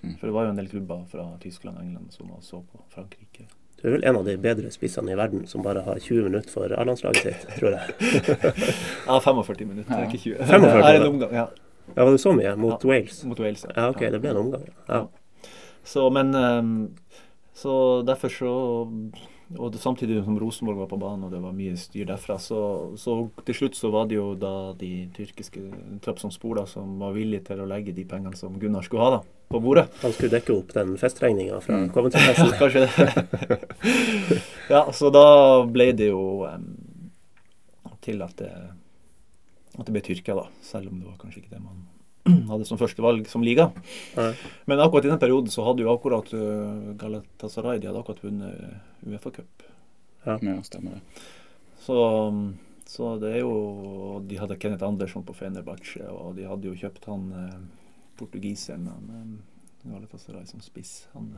[0.01, 0.17] Mm.
[0.19, 3.47] For det var jo en del klubber fra Tyskland og England som så på Frankrike.
[3.79, 6.51] Du er vel en av de bedre spissene i verden som bare har 20 minutter
[6.51, 7.95] for A-landslaget sitt, tror jeg.
[9.07, 10.07] ja, 45 minutter, ja.
[10.07, 10.45] ikke 20.
[10.51, 11.47] 45, er en omgang, ja.
[11.87, 11.99] ja.
[11.99, 12.55] Var det så mye?
[12.59, 13.23] Mot ja, Wales?
[13.27, 13.75] Mot Wales, ja.
[13.75, 13.89] ja.
[13.91, 14.67] Ok, det ble en omgang.
[14.87, 15.05] Ja.
[15.83, 16.75] Så, men um,
[17.53, 17.73] Så
[18.07, 18.53] derfor så
[19.57, 22.59] og samtidig som Rosenborg var på banen og det var mye styr derfra, så,
[22.99, 23.15] så
[23.47, 25.61] til slutt så var det jo da de tyrkiske
[26.03, 29.21] Trabzonspor som var villige til å legge de pengene som Gunnar skulle ha da,
[29.53, 29.87] på bordet.
[30.01, 31.89] Han skulle dekke opp den festregninga fra mm.
[31.95, 32.51] Coventry-festen?
[32.51, 34.41] ja, kanskje det.
[34.75, 35.25] ja, så da
[35.69, 36.69] ble det jo um,
[38.03, 38.51] til at det,
[39.77, 40.49] at det ble Tyrkia, da.
[40.65, 41.83] Selv om det var kanskje ikke det man
[42.51, 43.69] hadde som første valg som liga.
[44.15, 44.31] Ja.
[44.69, 49.07] Men akkurat i den perioden så hadde jo akkurat uh, Galatasaray de hadde akkurat vunnet
[49.07, 49.65] Uefa-cup.
[50.23, 50.37] Ja.
[50.39, 51.23] ja, stemmer det.
[51.83, 51.97] Så,
[52.87, 57.09] så, det er jo De hadde Kenneth Andersson på Fenerbahçe, og de hadde jo kjøpt
[57.09, 57.57] han eh,
[58.15, 59.33] portugiseren han,
[59.83, 61.09] Galatasaray som spiss.
[61.11, 61.33] Han,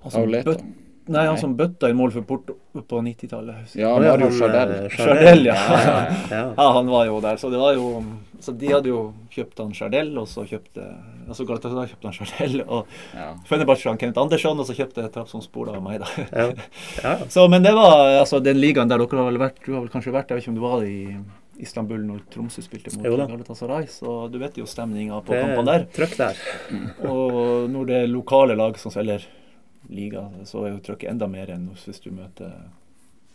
[0.00, 0.64] han som bøtt,
[1.06, 3.74] Nei, han som bøtta i mål for Porto på 90-tallet.
[3.78, 5.44] Ja, Mario jo Chardel.
[5.46, 5.54] ja.
[6.30, 6.66] Ja, ja.
[6.76, 7.36] han var jo der.
[7.38, 8.02] Så det var jo
[8.42, 10.82] Så de hadde jo kjøpt han Chardel, og så kjøpte
[11.26, 13.30] Altså Galatasaray kjøpte han Chardel, og ja.
[13.48, 16.26] Fenerbahçe han Kenneth Andersson, og så kjøpte Trabzonspor av meg, da.
[16.26, 16.50] Ja.
[17.02, 17.14] Ja.
[17.34, 19.90] så, men det var altså den ligaen der dere har vel vært Du har vel
[19.94, 21.00] kanskje vært Jeg vet ikke om du var i
[21.62, 25.86] Istanbul når Tromsø spilte mot Galatasaray, så du vet jo stemninga på kampene der.
[25.96, 26.42] Trøkk der.
[27.08, 29.24] og når det er lokale lag som selger
[29.88, 32.52] liga, så er jo trøkket enda mer enn hvis du møter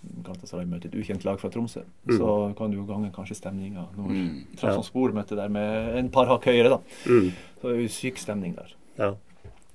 [0.02, 1.84] Galatasaray møter et ukjent lag fra Tromsø.
[2.10, 2.16] Mm.
[2.18, 4.30] Så kan du jo gange kanskje stemninga når mm.
[4.58, 6.80] Trabzonspor møter der med en par hakk høyere, da.
[7.06, 7.28] Mm.
[7.60, 8.72] Så det er jo syk stemning der.
[8.98, 9.12] Ja.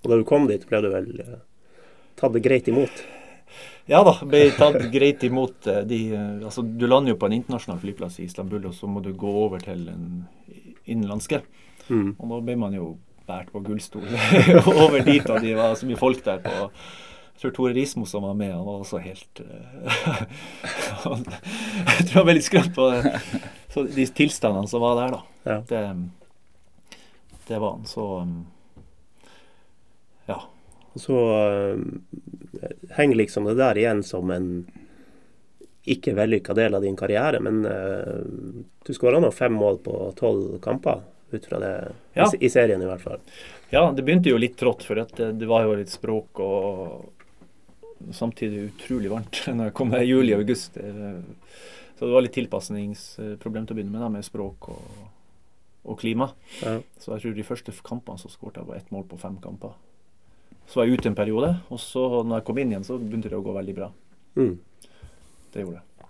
[0.02, 1.36] Og da du kom dit, ble du vel uh,
[2.18, 3.04] tatt greit imot?
[3.86, 5.70] Ja da, ble tatt greit imot.
[5.70, 8.90] Eh, de, uh, altså, du lander jo på en internasjonal flyplass i Istanbul, og så
[8.90, 10.24] må du gå over til en
[10.86, 11.44] innenlandske.
[11.86, 12.16] Mm.
[12.18, 14.06] Og da ble man jo båret på gullstol
[14.84, 16.70] over dit, og det var så mye folk der på
[17.36, 20.22] jeg tror Tore Rismo som var med, han var også helt uh,
[21.04, 23.10] Jeg tror han ble litt skremt på det.
[23.74, 25.20] Så de tilstandene som var der, da.
[25.44, 25.56] Ja.
[25.68, 25.82] Det,
[27.50, 27.84] det, var han.
[27.84, 28.06] Så
[30.24, 30.32] ja.
[30.32, 30.38] ja.
[30.96, 31.76] Så uh,
[32.96, 34.48] henger liksom det der igjen som en
[35.84, 40.56] ikke vellykka del av din karriere, men uh, du skåra nå fem mål på tolv
[40.64, 41.72] kamper ut fra det,
[42.14, 42.28] ja.
[42.40, 43.20] i, serien i hvert fall.
[43.70, 48.68] Ja, det begynte jo litt trått, for det, det, var jo litt språk og samtidig
[48.70, 50.78] utrolig varmt når jeg kom i juli og august.
[51.96, 55.02] Så det var litt tilpasningsproblem til å begynne med, da, med språk og,
[55.88, 56.30] og klima.
[56.60, 56.78] Ja.
[57.00, 59.74] Så jeg tror de første kampene så skåret jeg var ett mål på fem kamper.
[60.66, 63.30] Så var jeg ute en periode, og så når jeg kom inn igjen, så begynte
[63.30, 63.90] det å gå veldig bra.
[64.36, 64.56] Mm.
[65.54, 66.08] Det gjorde det.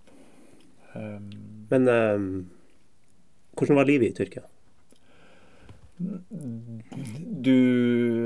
[0.97, 1.31] Um,
[1.69, 2.29] Men um,
[3.57, 4.47] hvordan var livet i Tyrkia?
[5.97, 7.57] Du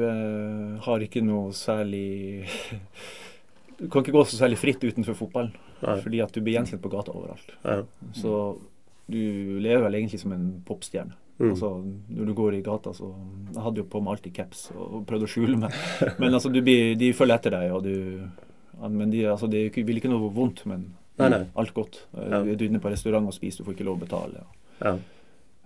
[0.08, 2.48] eh, har ikke noe særlig
[3.78, 5.54] Du kan ikke gå så særlig fritt utenfor fotballen.
[5.80, 7.54] Fordi at du blir gjenkjent på gata overalt.
[7.64, 7.80] Nei.
[8.16, 8.34] Så
[9.10, 9.22] du
[9.62, 11.16] lever vel egentlig som en popstjerne.
[11.40, 11.54] Mm.
[11.54, 11.70] Altså,
[12.12, 13.14] når du går i gata, så
[13.54, 15.76] Jeg hadde jo på meg alltid caps og prøvde å skjule meg.
[16.20, 20.12] Men altså, blir, de følger etter deg, og du Men de, altså, det vil ikke
[20.12, 21.42] noe vondt, men nei, nei.
[21.56, 22.02] alt godt.
[22.12, 22.42] Ja.
[22.44, 24.44] Du er inne på restaurant og spiser, du får ikke lov å betale.
[24.80, 24.92] Ja.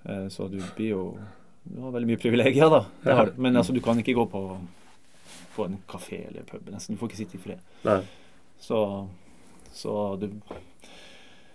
[0.05, 0.29] Ja.
[0.31, 1.03] så du blir jo
[1.65, 2.83] du har veldig mye privilegier, da.
[3.05, 3.33] Du.
[3.41, 4.43] Men altså, du kan ikke gå på,
[5.57, 6.69] på en kafé eller pub.
[6.69, 6.95] Nesten.
[6.95, 8.09] Du får ikke sitte i fred.
[8.61, 8.79] Så,
[9.73, 10.29] så, du,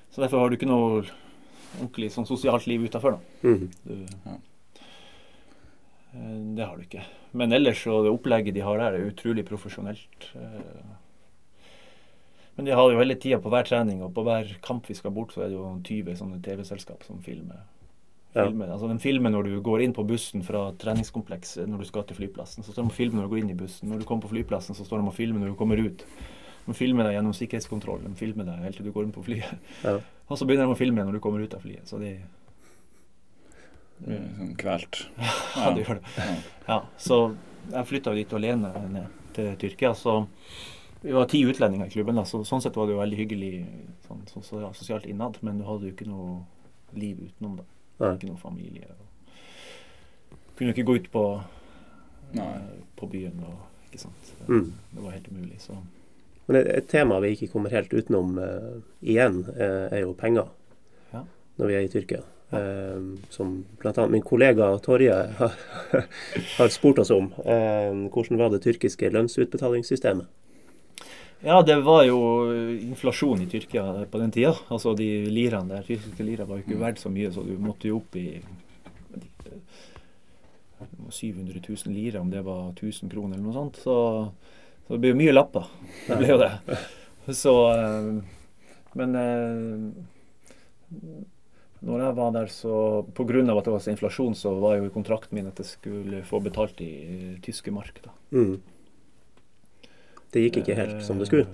[0.09, 1.03] så derfor har du ikke noe
[1.77, 3.49] ordentlig sånn sosialt liv utafor, da.
[3.49, 3.69] Mm.
[3.85, 3.95] Du,
[4.25, 4.37] ja.
[6.17, 7.05] Eh, det har du ikke.
[7.37, 10.31] Men ellers så det opplegget de har der, er utrolig profesjonelt.
[10.33, 10.95] Eh.
[12.57, 15.13] Men de har jo hele tida på hver trening og på hver kamp vi skal
[15.15, 17.61] bort, så er det jo 20 sånne TV-selskap som filmer
[18.35, 18.45] Ja.
[18.45, 22.19] Altså, den filmer når du går inn på bussen fra treningskomplekset når du skal til
[22.19, 22.65] flyplassen.
[22.65, 23.89] Så står de og filmer når du går inn i bussen.
[23.89, 26.03] Når du kommer på flyplassen, så står de og filmer når du kommer ut.
[26.67, 28.03] De filmer deg gjennom sikkerhetskontroll.
[28.05, 29.71] De filmer deg helt til du går inn på flyet.
[29.81, 29.95] Ja.
[30.29, 31.87] Og så begynner de å filme deg når du kommer ut av flyet.
[31.89, 32.19] Så de
[34.05, 35.01] Det Sånn kvelt.
[35.57, 36.13] Ja, det gjør det.
[36.19, 36.35] Ja.
[36.69, 37.17] Ja, så
[37.71, 39.95] jeg flytta dit alene ned til Tyrkia.
[39.97, 40.19] Så
[41.01, 42.21] vi var ti utlendinger i klubben.
[42.21, 43.51] Da, så sånn sett var det jo veldig hyggelig
[44.05, 45.41] sånn, så, så, ja, sosialt innad.
[45.41, 46.43] Men du hadde jo ikke noe
[46.93, 47.67] liv utenom det.
[47.99, 48.15] Nei.
[48.15, 48.87] Ikke noe familie.
[50.57, 51.23] Kunne ikke gå ut på,
[52.35, 52.47] Nei.
[52.47, 53.43] eh, på byen.
[53.47, 54.33] Og, ikke sant?
[54.47, 54.71] Mm.
[54.95, 55.61] Det var helt umulig.
[55.63, 55.77] Så
[56.47, 60.47] Men et, et tema vi ikke kommer helt utenom uh, igjen, uh, er jo penger.
[61.13, 61.21] Ja.
[61.59, 62.23] Når vi er i Tyrkia.
[62.49, 64.07] Uh, som bl.a.
[64.09, 65.59] min kollega Torje har,
[66.57, 67.29] har spurt oss om.
[67.35, 70.25] Hvordan var det tyrkiske lønnsutbetalingssystemet?
[71.41, 72.17] Ja, det var jo
[72.83, 74.51] inflasjon i Tyrkia på den tida.
[74.67, 77.87] Altså de liraene der, tyrkiske lira var jo ikke verdt så mye, så du måtte
[77.87, 79.59] jo opp i jeg vet ikke,
[81.15, 83.79] 700 000 lira, om det var 1000 kroner eller noe sånt.
[83.79, 83.95] Så,
[84.85, 85.69] så det ble jo mye lapper.
[86.07, 86.51] Det ble jo det.
[87.35, 88.11] Så eh,
[88.99, 89.75] Men eh,
[91.85, 92.73] når jeg var der, så
[93.15, 93.43] pga.
[93.55, 96.81] at det var så inflasjon, så var jo kontrakten min at jeg skulle få betalt
[96.83, 98.01] i tyske mark.
[98.03, 98.11] da.
[98.35, 98.59] Mm.
[100.33, 101.47] Det gikk ikke helt som det skulle.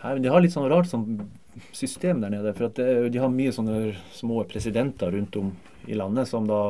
[0.00, 1.06] Nei, men De har litt sånn rart sånn
[1.76, 2.52] system der nede.
[2.56, 5.52] For at det, de har mye sånne små presidenter rundt om
[5.88, 6.60] i landet som da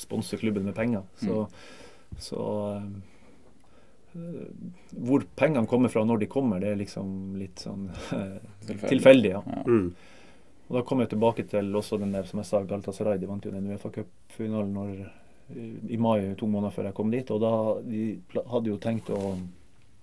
[0.00, 1.02] sponser klubben med penger.
[1.20, 1.44] Så,
[2.18, 2.46] så
[4.14, 4.48] eh,
[4.98, 8.88] Hvor pengene kommer fra når de kommer, det er liksom litt sånn eh, Tilfeldig.
[8.96, 9.32] tilfeldig.
[9.36, 9.42] ja.
[9.46, 9.62] Ja.
[9.68, 9.88] Mm.
[10.64, 13.18] Og da kommer jeg tilbake til også den der, som jeg sa, Galatasaray.
[13.20, 15.04] De vant jo den Uefa Cup-finalen
[15.92, 17.30] i mai, to måneder før jeg kom dit.
[17.34, 17.50] Og da
[17.84, 18.04] de
[18.48, 19.34] hadde jo tenkt å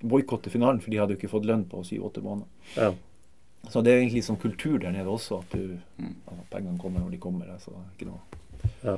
[0.03, 2.47] boikotte finalen, for de hadde jo ikke fått lønn på syv-åtte måneder.
[2.77, 2.91] Ja.
[3.69, 7.11] Så det er egentlig sånn kultur der nede også, at du, altså, pengene kommer når
[7.11, 7.51] de kommer.
[7.53, 8.19] Altså, ikke noe.
[8.83, 8.97] Ja.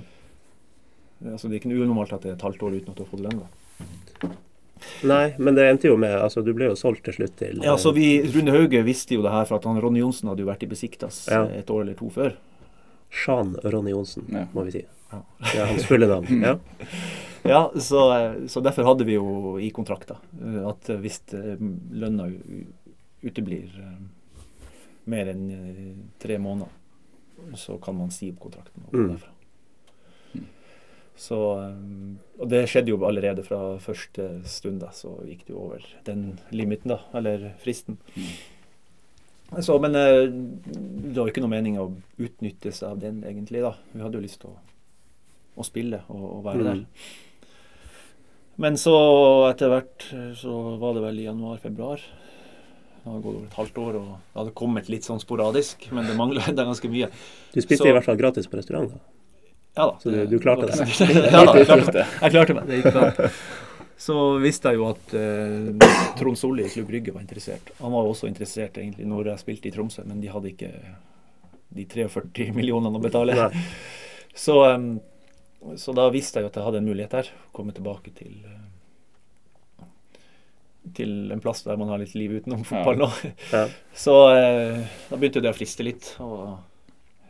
[1.33, 3.03] Altså, det er ikke noe unormalt at det er et halvt år uten at du
[3.03, 3.43] har fått lønn.
[3.43, 4.31] da.
[5.07, 7.75] Nei, men det endte jo med Altså, du ble jo solgt til slutt til Ja,
[7.79, 10.43] så eh, vi, Rune Hauge visste jo det her, for at han, Ronny Johnsen hadde
[10.43, 11.43] jo vært i Besiktas Ja.
[11.45, 12.33] eh, et år eller to før.
[13.13, 14.45] Sjan Ronny Johnsen, Ja.
[14.53, 14.83] må vi si.
[15.13, 15.19] Ja.
[15.51, 16.41] Det er hans fulle navn.
[16.41, 16.57] Ja.
[17.43, 17.99] Ja, så,
[18.47, 20.15] så derfor hadde vi jo i kontrakta
[20.69, 21.59] at hvis eh,
[21.91, 22.29] lønna
[23.23, 23.97] uteblir eh,
[25.11, 25.89] mer enn eh,
[26.23, 26.71] tre måneder,
[27.59, 28.85] så kan man si opp kontrakten.
[28.87, 29.09] og gå Mm.
[29.11, 29.29] derfra.
[31.19, 31.37] Så,
[32.39, 36.23] og det skjedde jo allerede fra første stund, da, så gikk det jo over den
[36.55, 37.99] limiten, da, eller fristen.
[39.61, 43.61] Så, men det var jo ikke noe mening å utnytte seg av den, egentlig.
[43.61, 43.75] da.
[43.93, 44.57] Vi hadde jo lyst til å,
[45.57, 46.65] å spille og, og være Mm.
[46.65, 46.85] der.
[48.55, 48.93] Men så
[49.49, 50.05] etter hvert
[50.37, 51.97] så var det vel i januar-februar.
[53.03, 56.05] Det hadde gått over et halvt år, og det hadde kommet litt sånn sporadisk, men
[56.07, 57.09] det mangla enda ganske mye.
[57.53, 58.99] Du spiste Så- i hvert fall gratis på restaurant, da.
[59.75, 59.97] Ja da.
[59.99, 60.77] Så du- du klarte det?
[61.33, 62.05] ja da, jeg klarte det.
[62.21, 62.67] Jeg klarte meg.
[62.69, 63.29] Det gikk bra.
[64.03, 65.89] Så visste jeg jo at eh,
[66.19, 67.71] Trond Solli i Klubb Rygge var interessert.
[67.79, 70.71] Han var også interessert egentlig når jeg spilte i Tromsø, men de hadde ikke
[71.73, 73.33] de 43 millionene å betale.
[73.37, 73.63] Nei.
[74.35, 74.99] Så, em,
[75.79, 77.31] så da visste jeg jo at jeg hadde en mulighet der.
[77.31, 78.61] Å komme tilbake til eh,
[80.93, 83.09] til en plass der man har litt liv utenom fotball nå.
[83.53, 83.65] Ja.
[83.95, 86.09] Så eh, da begynte det å friste litt.
[86.23, 86.57] Og,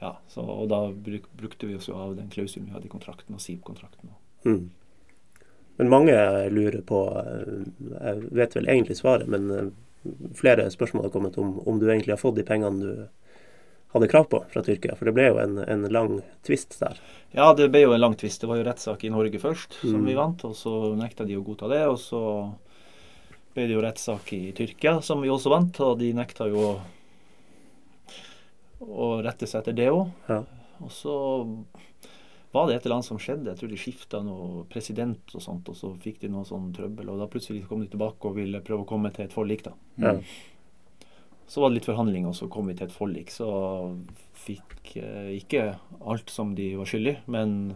[0.01, 2.93] ja, så, og da bruk, brukte vi oss jo av den klausulen vi hadde i
[2.93, 4.15] kontrakten, og SIP-kontrakten.
[4.47, 4.71] Mm.
[5.77, 6.15] Men mange
[6.53, 7.53] lurer på eh,
[7.93, 9.73] Jeg vet vel egentlig svaret, men
[10.35, 13.05] flere spørsmål har kommet om om du egentlig har fått de pengene du
[13.93, 14.95] hadde krav på fra Tyrkia.
[14.97, 16.97] For det ble jo en, en lang tvist der.
[17.33, 18.41] Ja, det ble jo en lang tvist.
[18.41, 20.07] Det var jo rettssak i Norge først, som Mm.
[20.09, 20.43] vi vant.
[20.45, 21.83] Og så nekta de å godta det.
[21.89, 22.21] Og så
[23.53, 25.79] ble det jo rettssak i Tyrkia, som vi også vant.
[25.85, 26.73] Og de nekta jo å,
[28.83, 30.09] å rette seg etter det òg.
[30.29, 30.41] Ja.
[30.83, 31.13] Og så
[32.53, 33.49] var det et eller annet som skjedde.
[33.49, 37.09] Jeg tror de skifta noe president og sånt, og så fikk de noe sånn trøbbel.
[37.13, 39.73] Og da plutselig kom de tilbake og ville prøve å komme til et forlik, da.
[40.01, 40.17] Ja.
[41.47, 43.29] Så var det litt forhandlinger, og så kom vi til et forlik.
[43.29, 43.47] Så
[44.33, 45.75] fikk eh, ikke
[46.05, 47.75] alt som de var skyldig, men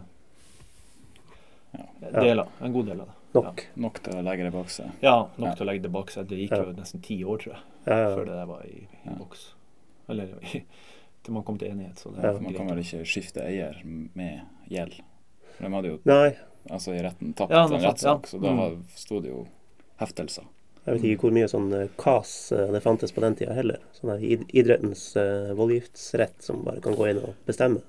[1.72, 2.20] Ja.
[2.22, 2.46] deler.
[2.60, 3.14] En god del av det.
[3.34, 3.66] Nok.
[3.76, 4.90] Nok til å legge det bak seg.
[5.04, 5.54] Ja, nok Ja.
[5.54, 6.26] til å legge det bak seg.
[6.28, 6.64] Det gikk Ja.
[6.64, 8.16] jo nesten ti år, tror jeg, Ja, ja.
[8.16, 9.12] før det der var i, i Ja.
[9.12, 9.54] boks.
[10.08, 10.26] Eller
[11.22, 11.96] til man kom til enighet.
[11.98, 12.32] Så det Ja.
[12.40, 15.00] Man kan vel ikke skifte eier med gjeld.
[15.60, 16.36] De hadde jo Nei,
[16.70, 18.38] altså i retten tapt Ja, en rettssak, ja.
[18.38, 18.84] så da Mm.
[18.94, 19.46] sto det jo
[20.00, 20.44] heftelser.
[20.88, 23.82] Jeg vet ikke hvor mye sånn eh, KAS eh, det fantes på den tida heller.
[23.96, 27.84] Sånn her idrettens uh, voldgiftsrett som bare kan gå inn og bestemme.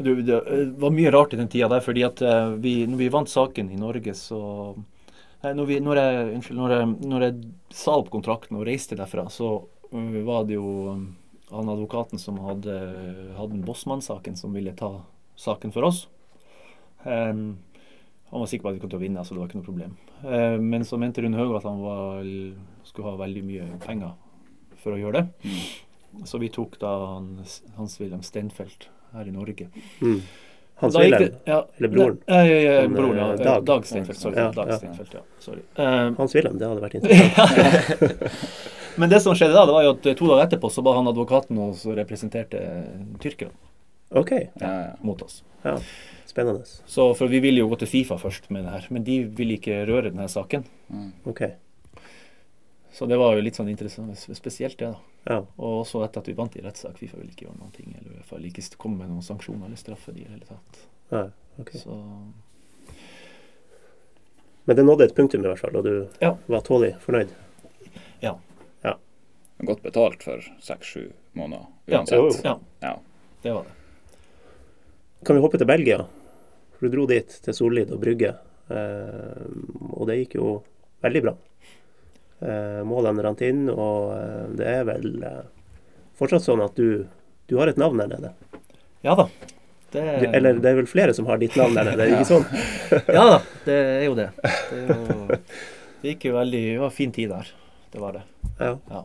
[0.00, 3.02] Du, det eh, var mye rart i den tida der, fordi at eh, vi, når
[3.02, 4.40] vi vant saken i Norge, så
[5.44, 7.50] når, vi, når, jeg, unnskyld, når, jeg, når jeg
[7.82, 9.50] sa opp kontrakten og reiste derfra, så
[9.92, 10.70] eh, var det jo
[11.50, 12.76] han advokaten som hadde,
[13.36, 14.92] hadde Bossmann-saken, som ville ta
[15.40, 16.04] saken for oss.
[17.02, 17.58] Um,
[18.30, 19.66] han var sikker på at vi kom til å vinne, så det var ikke noe
[19.66, 19.96] problem.
[20.24, 22.26] Uh, men så mente Rune Haug at han var,
[22.84, 24.12] skulle ha veldig mye penger
[24.82, 25.50] for å gjøre det.
[26.26, 26.90] Så vi tok da
[27.76, 29.68] Hans-Wilhelm Steinfeld her i Norge.
[30.02, 30.20] Mm.
[30.80, 31.34] Hans Da gikk Wilhelm?
[31.44, 32.18] ja, Eller broren?
[32.26, 33.32] Nei, ja, ja, Han, broren, ja.
[33.32, 33.86] eh, Dag, Dag.
[33.86, 34.18] Steinfeld.
[34.18, 34.36] Sorry.
[34.40, 34.78] Ja, Dag ja.
[34.80, 35.20] Steinfeld, ja.
[35.38, 35.64] Sorry.
[35.76, 38.30] Um, Hans Wilhelm, det hadde vært interessant.
[39.00, 41.10] men det som skjedde da, det var jo at to dager etterpå så var han
[41.12, 42.62] advokaten og så representerte
[43.22, 43.52] tyrkerne
[44.10, 44.30] OK.
[44.32, 44.96] Ja, ja.
[45.06, 45.42] mot oss.
[45.62, 45.76] Ja.
[46.26, 46.64] Spennende.
[46.86, 49.56] Så for vi ville jo gå til Fifa først med det her, men de ville
[49.58, 50.64] ikke røre denne saken.
[50.88, 51.12] Mm.
[51.30, 51.42] OK.
[52.92, 54.98] Så det var jo litt sånn interessant, spesielt det, da.
[55.30, 55.38] Ja.
[55.58, 56.96] Og også etter at vi vant i rettssak.
[56.98, 59.66] Fifa ville ikke gjøre noen ting, eller i hvert fall ikke komme med noen sanksjoner
[59.68, 60.86] eller straffe de i det hele tatt.
[61.10, 61.26] ja.
[61.60, 61.70] OK.
[61.76, 61.96] Så
[64.64, 66.36] Men det nådde et punktum, i hvert fall, og du Ja.
[66.46, 67.28] var tålelig fornøyd?
[68.22, 68.38] Ja.
[68.84, 68.94] ja.
[69.64, 72.16] Godt betalt for seks-sju måneder Ja, uansett.
[72.18, 72.40] jo, jo.
[72.44, 72.98] ja, Ja.
[73.42, 73.70] det var det.
[75.26, 76.00] Kan vi hoppe til Belgia?
[76.76, 78.32] For du dro dit til Sollid og Brygge,
[78.72, 79.46] eh,
[79.92, 80.52] og det gikk jo
[81.04, 81.34] veldig bra.
[82.40, 85.42] Eh, målene rant inn, og eh, det er vel eh,
[86.16, 87.04] fortsatt sånn at du,
[87.50, 88.32] du har et navn der nede.
[89.04, 89.28] Ja da.
[89.90, 92.20] Det, Du, eller det er vel flere som har ditt navn der nede, er det
[92.20, 92.44] ikke sånn?
[93.10, 94.28] Ja da, det er jo det.
[94.40, 95.38] Det, er jo,
[96.00, 97.50] det gikk jo veldig Det var fin tid der.
[97.90, 98.22] Det var det.
[98.60, 98.76] Ja.
[98.92, 99.02] Ja.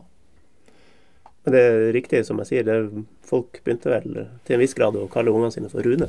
[1.46, 4.96] Men det er riktig som jeg sier, det, folk begynte vel til en viss grad
[4.98, 6.08] å kalle ungene sine for Rune.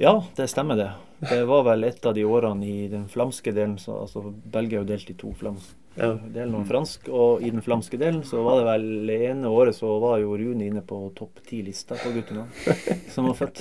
[0.00, 0.86] Ja, det stemmer det.
[1.28, 4.86] Det var vel et av de årene i den flamske delen så, altså Belgia er
[4.86, 5.34] jo delt i to.
[5.36, 6.14] Flamsk Ja.
[6.32, 7.08] delen og fransk.
[7.12, 10.32] Og i den flamske delen så var det vel det ene året så var jo
[10.38, 12.46] Rune inne på topp ti-lista på guttene
[13.12, 13.60] som var født.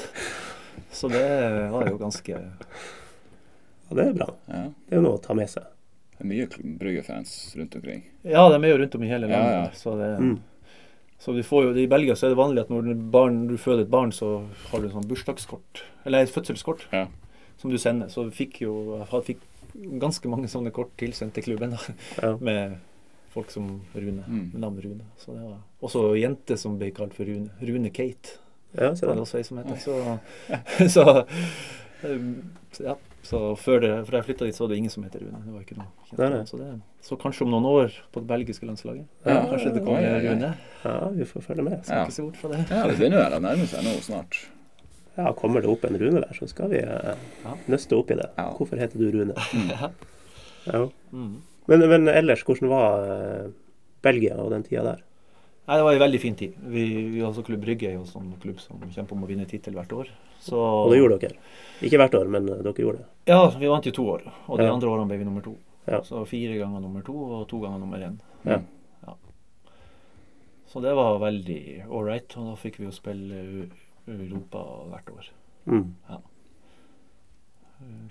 [0.93, 1.25] Så det
[1.73, 2.37] var jo ganske
[3.89, 4.29] Og det er bra.
[4.47, 4.63] ja.
[4.87, 5.65] Det er jo noe å ta med seg.
[6.15, 6.47] Det er mye
[6.79, 8.03] Brygge-fans rundt omkring.
[8.27, 9.73] Ja, de er jo rundt om i hele Ja, landet.
[9.73, 9.77] ja.
[9.79, 10.37] Så, det, Mm.
[11.19, 13.81] Så du får jo, I Belgia så er det vanlig at når barn, du føder
[13.83, 15.83] et barn, så har du en sånn bursdagskort.
[16.05, 17.07] Eller et fødselskort Ja.
[17.57, 18.07] som du sender.
[18.09, 19.39] Så vi fikk jo jeg fikk
[19.99, 21.71] ganske mange sånne kort tilsendt til klubben.
[21.71, 21.77] da.
[22.23, 22.37] Ja.
[22.39, 22.77] med
[23.29, 24.51] folk som Rune, Mm.
[24.53, 25.01] med navn Rune.
[25.17, 27.49] Så det var også jente som ble kalt for Rune.
[27.61, 28.37] Rune Kate
[28.77, 29.67] Ja, se var det også ei som het.
[29.81, 30.19] Så,
[30.95, 31.25] så,
[32.71, 32.95] så ja.
[33.23, 35.39] Så før det, før jeg flytta dit, så var det ingen som het Rune.
[35.45, 36.43] Det var ikke noe kjent Nei, nei.
[36.47, 36.69] Så, det,
[37.05, 39.05] så kanskje om noen år på det belgiske landslaget.
[39.27, 40.21] Ja, kanskje det kommer oi.
[40.23, 40.53] Rune.
[40.85, 41.81] Ja, vi får følge med.
[41.83, 42.05] Skal Ja.
[42.07, 42.61] ikke se bort fra det.
[42.71, 44.39] Ja, det begynner å nærme seg nå snart.
[45.19, 47.15] Ja, Kommer det opp en Rune der, så skal vi eh,
[47.67, 48.29] nøste opp i det.
[48.39, 48.47] Ja.
[48.55, 49.35] Hvorfor heter du Rune?
[49.73, 49.91] Ja.
[50.69, 50.85] Ja.
[51.11, 51.41] Mm.
[51.67, 53.51] Men, men ellers, hvordan var eh,
[54.05, 55.03] Belgia og den tida der?
[55.69, 56.53] Nei, Det var en veldig fin tid.
[56.73, 59.45] Vi, vi også Klubb Brygge er jo en sånn klubb som kjemper om å vinne
[59.45, 60.07] tittel hvert år.
[60.41, 61.35] Så, Og det gjorde dere.
[61.85, 63.07] Ikke hvert år, men dere gjorde det.
[63.29, 64.23] Ja, vi vant jo to år.
[64.47, 64.73] Og de Ja.
[64.73, 65.53] andre årene ble vi nummer to.
[65.85, 65.99] Ja.
[66.01, 68.17] Så fire ganger nummer to og to ganger nummer én.
[68.45, 68.61] Ja.
[70.69, 72.35] Så det var veldig ålreit.
[72.37, 73.69] Og da fikk vi jo spille
[74.07, 75.29] Europa hvert år.
[75.65, 75.93] Mm.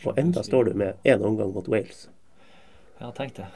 [0.07, 2.09] Og enda står du med én omgang mot Wales.
[2.99, 3.47] Ja, tenk det.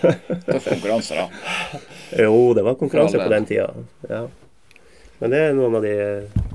[0.46, 1.80] Tøff konkurranse, da.
[2.22, 3.70] Jo, det var konkurranse på den tida.
[4.08, 4.26] Ja.
[5.18, 5.94] Men det er noen av de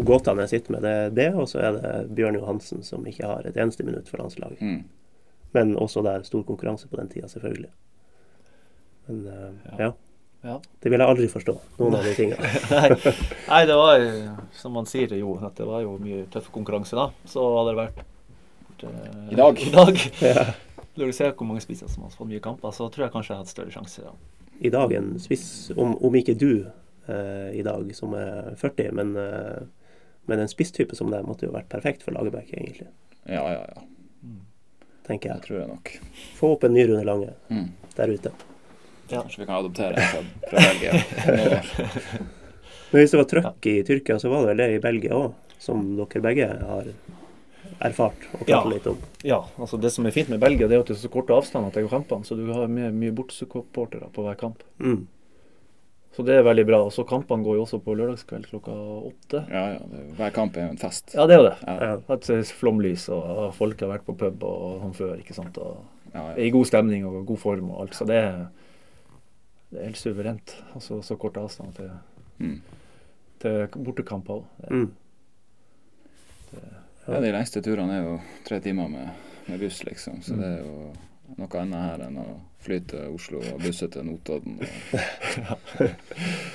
[0.08, 0.86] gåtene jeg sitter med.
[0.86, 4.08] Det er det, og så er det Bjørn Johansen som ikke har et eneste minutt
[4.12, 4.62] for landslaget.
[4.62, 4.84] Mm.
[5.58, 7.72] Men også der stor konkurranse på den tida, selvfølgelig.
[9.10, 9.84] Men uh, Ja.
[9.88, 9.92] ja.
[10.42, 10.54] Ja.
[10.80, 12.50] Det vil jeg aldri forstå, noen av de tingene.
[12.72, 13.14] Nei,
[13.50, 16.96] Nei, det var jo, som man sier, jo, at det var jo mye tøff konkurranse
[16.96, 17.10] da.
[17.28, 19.60] Så hadde det vært uh, I dag.
[19.68, 20.00] I dag.
[20.24, 20.46] Ja.
[20.98, 23.34] Når du ser hvor mange spisser som har fått mye kamper, så tror jeg kanskje
[23.34, 24.02] jeg har hatt større sjanse.
[24.04, 24.14] Ja.
[24.60, 26.66] I dag en spiss, om, om ikke du
[27.08, 29.62] eh, i dag som er 40, men, eh,
[30.28, 32.90] men en spisstype som deg måtte jo vært perfekt for Lagerbäck, egentlig.
[33.30, 33.86] Ja, ja, ja.
[35.08, 35.46] Tenker Det jeg.
[35.48, 35.94] tror jeg nok.
[36.38, 37.70] Få opp en ny Rune Lange Mm.
[37.96, 38.32] der ute.
[39.10, 39.22] Ja.
[39.24, 41.64] Kanskje vi kan adoptere en fra, fra Belgia.
[42.92, 45.34] Men hvis det var trøkk i Tyrkia, så var det vel det i Belgia òg,
[45.62, 46.92] som dere begge har
[47.82, 48.64] erfart og Ja.
[48.68, 48.98] litt om.
[49.24, 51.32] Ja, altså det som er fint med Belgia, det er at det er så korte
[51.36, 54.64] avstander til kampene, så du har mye, mye bortsupportere på hver kamp.
[54.80, 55.08] Mm.
[56.12, 56.80] Så det er veldig bra.
[56.84, 58.74] Og så kampene går jo også på lørdagskveld klokka
[59.08, 59.44] åtte.
[59.50, 59.80] Ja, ja.
[60.18, 61.14] Hver kamp er jo en fest.
[61.16, 61.58] Ja, det er jo det.
[61.68, 61.96] Ja.
[62.18, 65.58] Det er flomlys, og folk har vært på pub og sånn før, ikke sant.
[65.58, 65.78] Og
[66.14, 66.48] ja, er ja.
[66.48, 67.94] i god stemning og god form og alt.
[67.96, 68.48] Så det er,
[69.72, 70.56] det er helt suverent.
[70.74, 71.90] Altså så kort avstand til,
[72.40, 72.62] Mm.
[73.40, 74.44] til bortekamper òg.
[74.72, 74.92] Mm.
[77.14, 78.16] Ja, de lengste turene er jo
[78.48, 79.08] tre timer med,
[79.48, 80.22] med buss, liksom.
[80.26, 80.42] Så Mm.
[80.42, 80.94] det er jo
[81.38, 82.26] noe annet her enn å
[82.66, 84.66] fly til Oslo og busse til Notodden og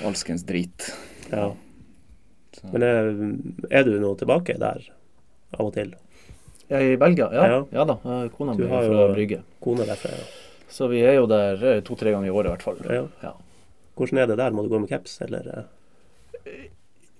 [0.09, 0.89] alskens drit.
[1.31, 1.51] Ja.
[2.55, 2.67] Så.
[2.71, 3.09] Men er,
[3.71, 4.83] er du nå tilbake der
[5.55, 5.93] av og til?
[6.69, 7.29] I Belgia?
[7.33, 7.65] Ja, Ja.
[7.71, 7.85] ja.
[7.85, 7.97] da.
[8.03, 9.41] Ja, Kona mi har er fra Brygge.
[9.61, 10.23] Kone derfra, ja.
[10.69, 12.79] Så vi er jo der eh, to-tre ganger i året i hvert fall.
[12.89, 13.05] Ja.
[13.23, 13.33] Ja.
[13.95, 14.51] Hvordan er det der?
[14.51, 15.67] Må du gå med caps, eller?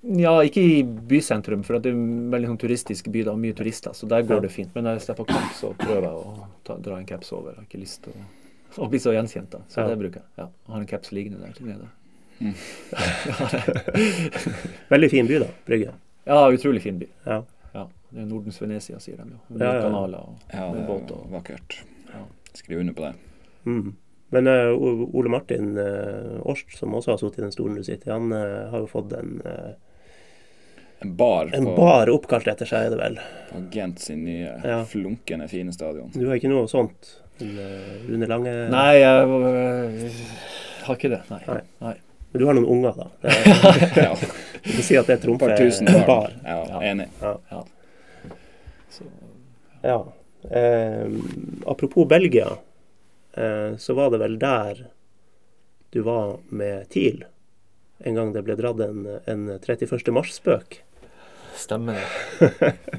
[0.06, 3.24] Ja, ikke i bysentrum, for det er en veldig sånn turistisk by.
[3.26, 4.70] da, Mye turister, så der går det fint.
[4.76, 7.52] Men når jeg er på kamp, så prøver jeg å ta, dra en caps over.
[7.56, 8.16] Jeg har ikke lyst til å,
[8.86, 9.60] å bli så gjenkjent, da.
[9.68, 9.88] Så Ja.
[9.90, 10.28] det bruker jeg.
[10.38, 11.88] Ja, har en caps liggende der til nede.
[14.94, 15.48] Veldig fin by, da.
[15.66, 15.92] Brygge.
[16.26, 17.08] Ja, utrolig fin by.
[17.26, 17.44] Ja.
[17.74, 19.38] Ja, Det er Nordens Venezia, sier de jo.
[19.50, 21.80] Med Ja, kanaler og Ja, med båt og vakkert.
[22.12, 22.26] Ja.
[22.54, 23.14] Skriv under på det.
[23.66, 23.96] Mm.
[24.32, 28.10] Men uh, Ole Martin uh, Årst, som også har sittet i den stolen du sitter
[28.10, 29.74] i, han uh, har jo fått en, eh,
[31.04, 33.18] En bar en på, bar oppkalt etter seg, er det vel.
[33.52, 34.80] på Gent sin nye Ja.
[34.86, 36.10] flunkende fine stadion.
[36.14, 37.20] Du har ikke noe sånt?
[37.40, 40.20] Rune Lange Nei, jeg øh,
[40.88, 41.22] har ikke det.
[41.30, 41.42] Nei.
[41.48, 41.62] Nei.
[41.82, 41.94] Nei.
[42.32, 43.08] Men du har noen unger, da.
[43.22, 46.32] Det er, Ja, du kan si at det et trumfer en bar.
[46.44, 46.80] Ja, Ja.
[46.92, 47.10] enig.
[48.96, 49.04] Så,
[49.84, 50.00] Ja.
[50.52, 51.08] Eh,
[51.68, 52.48] apropos Belgia,
[53.38, 54.86] eh, så var det vel der
[55.92, 57.24] du var med TIL
[58.04, 60.12] en gang det ble dratt en, en 31.
[60.12, 60.82] mars-spøk.
[61.56, 62.50] stemmer det.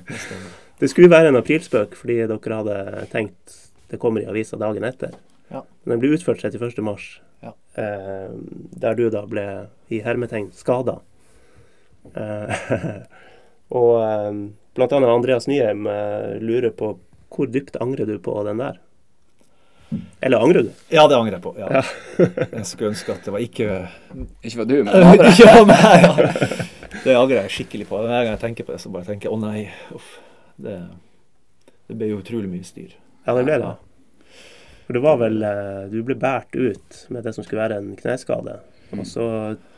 [0.09, 0.55] det stemmer.
[0.77, 3.55] Det skulle være en aprilspøk fordi dere hadde tenkt
[3.89, 5.15] det kommer i avisa dagen etter.
[5.49, 5.63] Ja.
[5.85, 6.83] Men den ble utført 31.
[6.85, 7.55] mars, Ja.
[7.81, 8.29] eh,
[8.77, 9.45] der du da ble
[9.89, 10.99] i hermetegn skada.
[12.13, 12.69] Eh,
[13.81, 14.43] og eh,
[14.77, 16.99] annet Andreas Nyheim eh, lurer på
[17.33, 18.77] hvor dypt angrer du på den der?
[20.21, 20.71] Eller angrer du?
[20.91, 21.53] Ja, det angrer jeg på.
[21.61, 21.69] Ja.
[21.79, 21.83] Ja.
[22.57, 23.67] jeg skulle ønske at det var ikke
[24.43, 25.31] Ikke var du, men andre.
[25.31, 27.01] ikke var meg, ja.
[27.05, 28.01] Det angrer jeg skikkelig på.
[28.03, 30.09] Hver gang jeg tenker på det, så bare tenker jeg å nei, uff.
[30.59, 30.77] Det,
[31.87, 32.97] det ble jo utrolig mye styr.
[33.27, 33.75] Ja, det ble det.
[34.87, 37.95] For det var vel eh, Du ble båret ut med det som skulle være en
[37.99, 38.59] kneskade.
[38.95, 39.25] Og så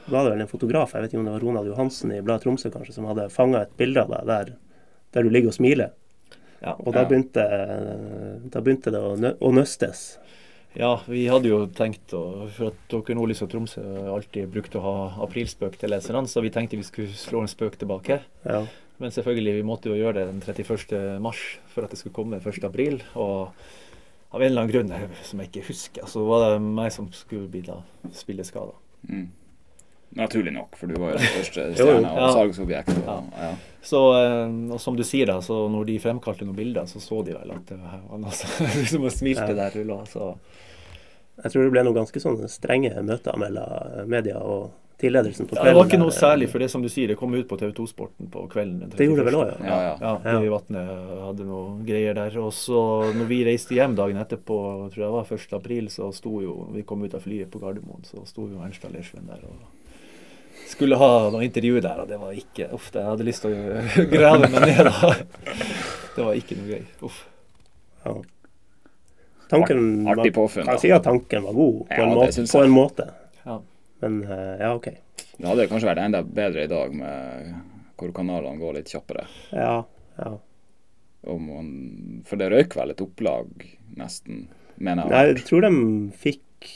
[0.09, 2.45] var det vel en fotograf, jeg vet ikke om det var Ronald Johansen i Bladet
[2.45, 4.51] Tromsø kanskje, som hadde fanga et bilde av deg der,
[5.17, 5.93] der du ligger og smiler.
[6.63, 6.75] Ja.
[6.79, 7.45] Og da begynte,
[8.51, 10.19] da begynte det å, nø å nøstes.
[10.75, 14.85] ja, vi hadde jo tenkt å For at dere Nordlys og Tromsø alltid brukte å
[14.85, 18.21] ha aprilspøk til leserne, så vi tenkte vi skulle slå en spøk tilbake.
[18.45, 18.63] Ja.
[18.99, 21.21] Men selvfølgelig, vi måtte jo gjøre det den 31.
[21.23, 22.65] mars for at det skulle komme 1.
[22.67, 22.99] april.
[23.15, 23.55] Og
[24.35, 27.47] av en eller annen grunn som jeg ikke husker, så var det meg som skulle
[27.53, 27.79] bli da
[28.13, 28.75] spilleskada.
[29.07, 29.29] Mm.
[30.17, 32.31] Naturlig nok, for du var jo den første stjerna og Ja.
[32.33, 32.95] salgsobjekt.
[33.07, 33.51] Og, ja.
[33.85, 37.21] Så, eh, og som du sier, da, så når de fremkalte noen bilder, så så
[37.27, 39.69] de vel at det var noe som liksom smilte Ja.
[39.69, 39.95] der du.
[40.09, 40.35] Så
[41.45, 45.61] Jeg tror det ble noen ganske sånne strenge møter mellom media og tilledelsen på ja,
[45.63, 45.69] kvelden.
[45.71, 47.71] det var ikke noe særlig, for det som du sier, det kom ut på TV
[47.71, 48.81] 2-sporten på kvelden.
[48.81, 49.53] den Det gjorde det vel 31..
[49.53, 50.15] også, Ja, ja.
[50.25, 50.91] Ja, vi i Vatnet
[51.23, 52.39] hadde noe greier der.
[52.43, 52.81] Og så
[53.15, 54.57] når vi reiste hjem dagen etterpå,
[54.91, 55.53] tror jeg det var 1.
[55.61, 58.83] april, så sto jo Vi kom ut av flyet på Gardermoen, så sto jo Ernst
[58.91, 59.55] Lersven der og
[60.69, 63.85] skulle ha noe intervju der, og det var ikke Uff, jeg hadde lyst til å
[64.15, 65.13] grave meg ned da.
[66.15, 66.85] Det var ikke noe gøy.
[67.09, 67.23] Uff.
[68.05, 68.15] Ja.
[69.49, 72.63] Tanken var, Artig påfunn, Kan si at tanken var god, på, Ja, en, måte, på
[72.65, 73.07] en måte.
[73.45, 73.57] Ja.
[74.05, 74.91] Men eh, ja, OK.
[75.39, 77.55] Det hadde kanskje vært enda bedre i dag med
[77.99, 79.25] hvor kanalene går litt kjappere.
[79.55, 79.81] Ja,
[80.19, 80.35] ja.
[81.29, 81.71] Om man,
[82.29, 83.65] for det røyk vel et opplag,
[83.99, 84.45] nesten,
[84.79, 85.39] mener Nei, jeg.
[85.41, 85.73] jeg tror de
[86.23, 86.75] fikk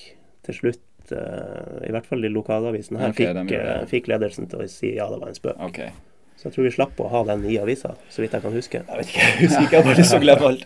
[0.49, 4.67] til slutt I hvert fall i lokalavisen her okay, fikk, eh, fikk ledelsen til å
[4.71, 5.61] si ja, det var en spøk.
[5.69, 5.91] Okay.
[6.37, 8.81] Så jeg tror vi slapp å ha den i avisa, så vidt jeg kan huske.
[8.83, 10.65] Jeg vet ikke, jeg husker ikke, jeg bare så glemmer alt.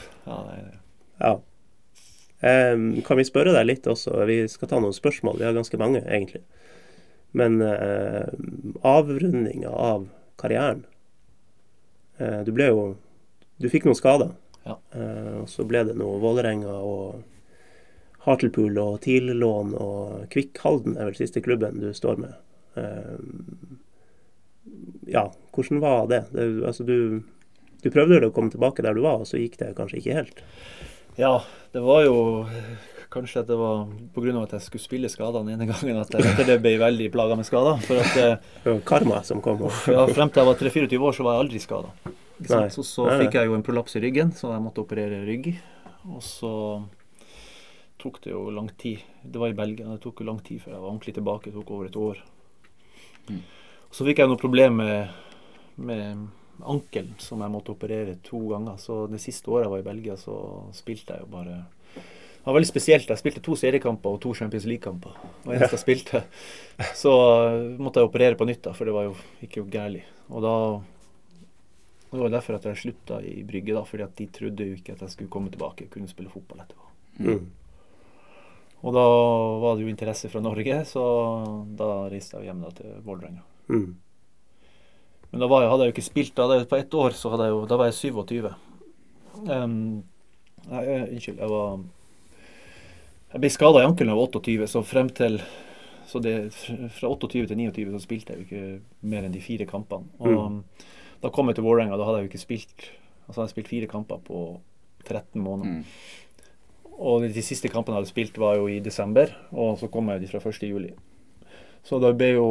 [1.20, 1.34] Ja.
[2.40, 4.14] Em, kan vi spørre deg litt også?
[4.28, 5.36] Vi skal ta noen spørsmål.
[5.40, 6.40] Vi har ganske mange, egentlig.
[7.36, 8.26] Men uh,
[8.82, 10.08] avrundinga av
[10.40, 10.80] karrieren
[12.18, 12.80] uh, Du ble jo
[13.62, 14.32] Du fikk noen skader.
[14.64, 14.80] Ja.
[14.96, 17.20] Uh, og så ble det noe Vålerenga og
[18.26, 22.36] Hartlepool og TIL-lån og Kvikkhalden er vel siste klubben du står med.
[22.76, 23.16] Eh,
[25.10, 25.24] ja,
[25.56, 26.24] hvordan var det?
[26.34, 27.22] det altså du,
[27.80, 30.44] du prøvde å komme tilbake der du var, og så gikk det kanskje ikke helt?
[31.18, 31.40] Ja,
[31.74, 32.16] det var jo
[33.10, 34.32] Kanskje at det var pga.
[34.38, 37.34] at jeg skulle spille skader den ene gangen at jeg etter det ble veldig plaga
[37.34, 37.80] med skader.
[37.82, 39.64] For at eh, Det karma som kom.
[39.90, 41.90] Ja, frem til jeg var 3-24 år, så var jeg aldri skada.
[42.70, 45.50] Så, så fikk jeg jo en prolaps i ryggen, så jeg måtte operere rygg.
[46.06, 46.52] Og så
[48.00, 49.04] tok det jo lang tid.
[49.22, 49.88] Det var i Belgia.
[49.88, 51.50] Det tok jo lang tid før jeg var ordentlig tilbake.
[51.50, 52.22] Det tok over et år.
[53.28, 53.40] Mm.
[53.90, 55.10] Så fikk jeg noe problem med,
[55.80, 56.28] med
[56.60, 58.78] ankelen, som jeg måtte operere to ganger.
[58.80, 60.36] Så det siste året jeg var i Belgia, så
[60.76, 61.58] spilte jeg jo bare
[61.94, 63.10] Det var veldig spesielt.
[63.10, 65.18] Jeg spilte to seriekamper og to Champions League-kamper.
[65.44, 66.22] Og eneste jeg spilte.
[67.02, 70.06] Så eh, måtte jeg operere på nytt, da, for det var jo ikke gærlig.
[70.30, 70.54] Og da
[72.10, 74.96] det var derfor at jeg slutta i Brygge, da, fordi at de trodde jo ikke
[74.96, 76.88] at jeg skulle komme tilbake og kunne spille fotball etterpå.
[77.20, 77.44] mm.
[78.80, 79.06] Og da
[79.60, 81.02] var det jo interesse fra Norge, så
[81.76, 83.42] da reiste jeg hjem da til Vålerenga.
[83.68, 83.90] Mm.
[85.30, 86.34] Men da var jeg, hadde jeg jo ikke spilt.
[86.36, 88.48] Da hadde jeg, på ett år så hadde jeg jo, da var jeg 27.
[89.40, 89.74] Um,
[90.66, 91.78] nei, eh, unnskyld, jeg var
[93.30, 95.38] Jeg ble skada i ankelen da jeg var 28, så frem til
[96.10, 96.34] Så det,
[96.96, 100.10] fra 28 til 29 så spilte jeg jo ikke mer enn de fire kampene.
[100.18, 100.64] Og
[101.22, 102.88] da kom jeg til Vålerenga, da hadde jeg jo ikke spilt
[103.28, 104.40] Altså hadde jeg spilt fire kamper på
[105.06, 105.70] 13 måneder.
[105.70, 105.84] Mm.
[107.00, 110.20] Og de siste kampene jeg hadde spilt, var jo i desember, og så kom jeg
[110.20, 110.66] de fra 1.
[110.68, 110.90] juli.
[111.86, 112.48] Så da ble jo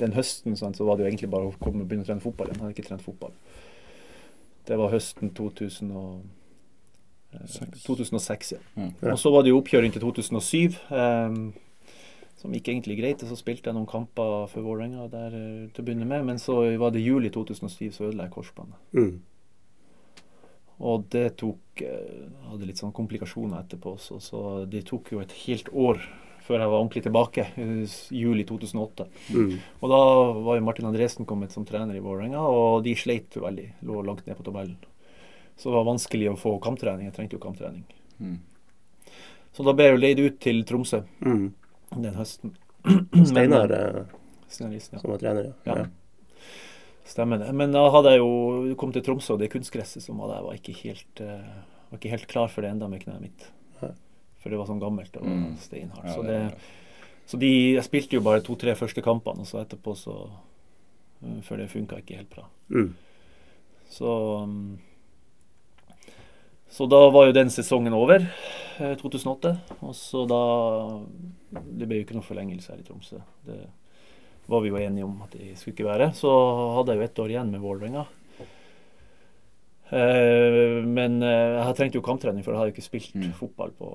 [0.00, 2.24] den høsten sant, så var det jo egentlig bare å komme og begynne å trene
[2.24, 2.58] fotball igjen.
[2.58, 3.36] Jeg hadde ikke trent fotball.
[4.66, 6.24] Det var høsten 2000 og,
[7.32, 8.58] eh, 2006, ja.
[8.74, 8.90] Mm.
[9.02, 9.12] Ja.
[9.12, 11.38] Og så var det jo oppkjøring til 2007, eh,
[12.36, 13.22] som gikk egentlig greit.
[13.22, 16.42] Og så spilte jeg noen kamper for Vålerenga der eh, til å begynne med, men
[16.42, 18.82] så var det juli 2007 så ødela jeg korsbåndet.
[18.98, 19.22] Mm.
[20.84, 25.32] Og det tok eh, hadde litt sånn komplikasjoner etterpå også, så det tok jo et
[25.46, 26.02] helt år
[26.46, 29.06] før jeg var ordentlig tilbake, i juli 2008.
[29.34, 29.54] Mm.
[29.82, 29.96] Og da
[30.46, 33.64] var jo Martin Andresen kommet som trener i Vålerenga, og de sleit jo veldig.
[33.88, 34.76] Lå langt ned på tabellen.
[35.56, 37.08] Så det var vanskelig å få kamptrening.
[37.08, 37.82] Jeg trengte jo kamptrening.
[38.20, 38.36] Mm.
[39.56, 41.48] Så da ble jeg jo leid ut til Tromsø Mm.
[41.96, 42.54] den høsten.
[43.32, 44.02] Steinar eh,
[44.46, 44.80] Steinar ja.
[45.00, 45.76] som var trener, ja.
[45.80, 45.86] Ja.
[47.06, 47.52] Stemmer det.
[47.54, 50.56] Men da hadde jeg jo kom til Tromsø, og det kunstgresset som var der, var
[50.58, 53.46] ikke helt, uh, var ikke helt klar for det enda med kneet mitt.
[54.42, 55.56] For det var sånn gammelt og Mm.
[55.58, 56.04] steinhardt.
[56.06, 56.58] Ja, så det
[57.26, 61.56] så de, jeg spilte jo bare to-tre første kampene, og så etterpå så uh, For
[61.56, 62.44] det funka ikke helt bra.
[62.70, 62.92] Mm.
[63.90, 64.78] Så um,
[66.68, 68.26] Så da var jo den sesongen over,
[68.78, 69.52] eh, 2008.
[69.80, 71.00] Og så da
[71.54, 73.20] Det ble jo ikke noe forlengelse her i Tromsø.
[73.46, 73.60] Det
[74.48, 76.12] var vi jo enige om at det skulle ikke være.
[76.14, 76.30] Så
[76.76, 78.06] hadde jeg jo ett år igjen med Vålerenga.
[79.90, 83.32] Eh, men eh, jeg trengte jo kamptrening, for jeg hadde jo ikke spilt Mm.
[83.38, 83.90] fotball på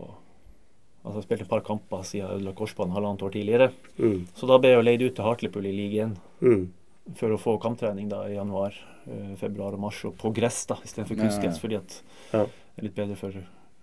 [1.04, 3.72] Altså jeg spilte et par kamper siden jeg ødela korsbånd halvannet år tidligere.
[3.98, 4.28] Mm.
[4.38, 6.68] Så da ble jeg jo leid ut til Hartlepool i ligaen Mm.
[7.16, 8.72] for å få kamptrening da i januar,
[9.08, 12.44] eh, februar og mars, og på gress da, istedenfor kunstgress, fordi at Ja.
[12.46, 13.32] det er litt bedre for,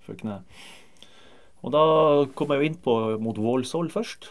[0.01, 0.43] for kneet.
[1.65, 4.29] Og da kom jeg jo inn på mot Vålsål først,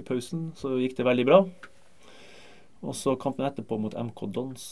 [0.00, 1.44] i pausen, så gikk det veldig bra.
[2.80, 4.68] Og så kampen etterpå mot MK Dons,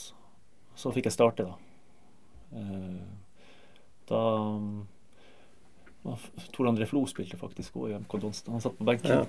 [0.78, 1.56] så fikk jeg starte, da.
[2.56, 3.02] Eh,
[4.08, 4.22] da
[6.06, 6.14] da
[6.54, 8.44] Tor André Flo spilte faktisk òg i MK Dons.
[8.48, 9.10] Han satt på benken.
[9.10, 9.24] Ja.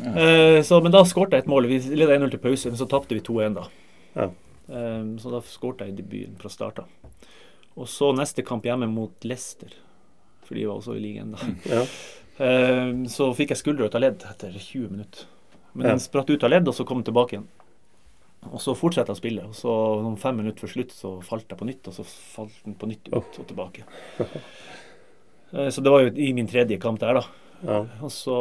[0.00, 0.14] Ja.
[0.18, 1.68] Eh, så, men da skårte jeg et mål.
[1.70, 3.68] Vi ledet 1-0 til pause, men så tapte vi 2-1 da.
[4.16, 4.28] Ja.
[4.66, 7.28] Eh, så da skårte jeg i debuten fra start av.
[7.76, 9.70] Og så neste kamp hjemme mot Leicester,
[10.46, 11.54] for de var også i ligaen da.
[11.70, 11.84] Ja.
[13.10, 15.28] Så fikk jeg skuldra ut av ledd etter 20 minutter.
[15.74, 15.92] Men Ja.
[15.94, 17.46] den spratt ut av ledd, og så kom den tilbake igjen.
[18.52, 19.72] Og så fortsatte jeg å spille, og så
[20.04, 22.86] noen fem minutter før slutt så falt jeg på nytt, og så falt den på
[22.90, 23.84] nytt ut og tilbake.
[25.54, 27.24] Eh, Så det var jo i min tredje kamp der, da.
[27.62, 27.76] Ja.
[28.02, 28.34] Og så,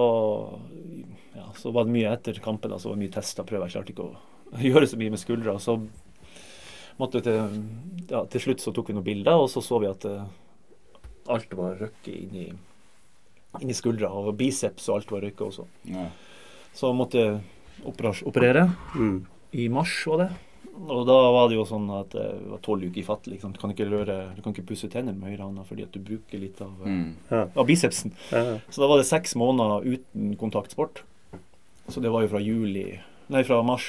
[1.36, 3.70] ja, så var det mye etter kampen, da, så var det mye tester prøver.
[3.70, 4.18] Jeg klarte ikke å
[4.72, 5.54] gjøre så mye med skuldra.
[5.62, 5.76] Så
[7.00, 7.62] måtte til,
[8.10, 10.26] ja, til slutt så tok vi noen bilder, og så så vi at eh,
[11.30, 12.48] alt var røkket inni,
[13.62, 14.10] inni skuldra.
[14.10, 15.68] Og biceps og alt var røkket også.
[15.94, 16.08] Ja.
[16.74, 17.42] Så måtte jeg
[18.26, 19.26] operere Mm.
[19.54, 20.30] i mars, var det.
[20.90, 23.36] Og da var det jo sånn at det var tolv uker fattelig.
[23.38, 23.54] Liksom.
[23.54, 26.00] Du kan ikke røre, du kan ikke pusse tennene med høyre hånda fordi at du
[26.00, 27.14] bruker litt av, eh, Mm.
[27.30, 27.44] Ja.
[27.56, 28.12] av bicepsen.
[28.32, 28.60] Ja.
[28.70, 31.04] Så da var det seks måneder uten kontaktsport.
[31.90, 33.00] Så det var jo fra juli
[33.30, 33.86] Nei, fra mars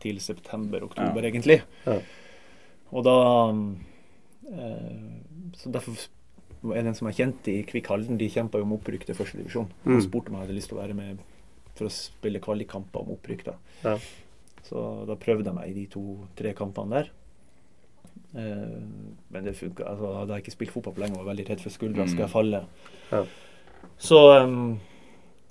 [0.00, 1.30] til september-oktober, Ja.
[1.30, 1.62] egentlig.
[1.86, 2.00] Ja.
[2.92, 3.50] Og da
[4.52, 5.96] eh, Så derfor
[6.74, 9.38] er den som jeg kjente i Kvikk Halden, de kjempa jo om opprykk til første
[9.38, 9.68] divisjon.
[9.86, 9.96] Mm.
[9.96, 11.18] Og spurte om jeg hadde lyst til å være med
[11.78, 13.44] for å spille kvalikkamper om opprykk.
[13.50, 13.54] da.
[13.84, 13.98] Ja.
[14.66, 17.10] Så da prøvde jeg meg i de to-tre kampene der.
[18.36, 18.82] Eh,
[19.30, 19.84] men det funka.
[19.86, 22.08] Altså, hadde jeg ikke spilt fotball på lenge og var veldig redd for skuldra, Mm.
[22.08, 22.64] skal jeg falle.
[23.12, 23.24] Ja.
[23.98, 24.80] Så, um,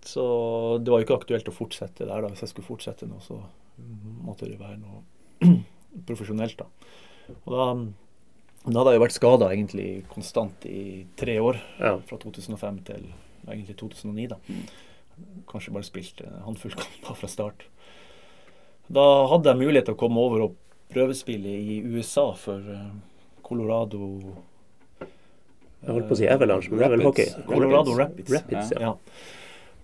[0.04, 2.22] så det var jo ikke aktuelt å fortsette der.
[2.22, 2.28] da.
[2.28, 3.40] Hvis jeg skulle fortsette nå, så
[4.26, 5.04] måtte det være noe
[6.08, 6.58] profesjonelt.
[6.58, 6.66] da.
[7.46, 7.66] Og da,
[8.72, 11.58] da hadde jeg jo vært skada egentlig konstant i tre år.
[11.80, 11.98] Ja.
[12.06, 13.08] Fra 2005 til
[13.48, 14.28] egentlig 2009.
[14.28, 14.38] da.
[15.50, 17.66] Kanskje bare spilt en håndfull kamper fra start.
[18.88, 20.60] Da hadde jeg mulighet til å komme over og
[20.94, 22.92] prøvespille i USA for eh,
[23.46, 24.02] Colorado
[25.00, 27.32] Jeg holdt på å si Avalanche, men det er vel hockey.
[27.50, 28.32] Colorado Rapids.
[28.34, 28.92] Rapids, ja.
[28.92, 28.94] Ja.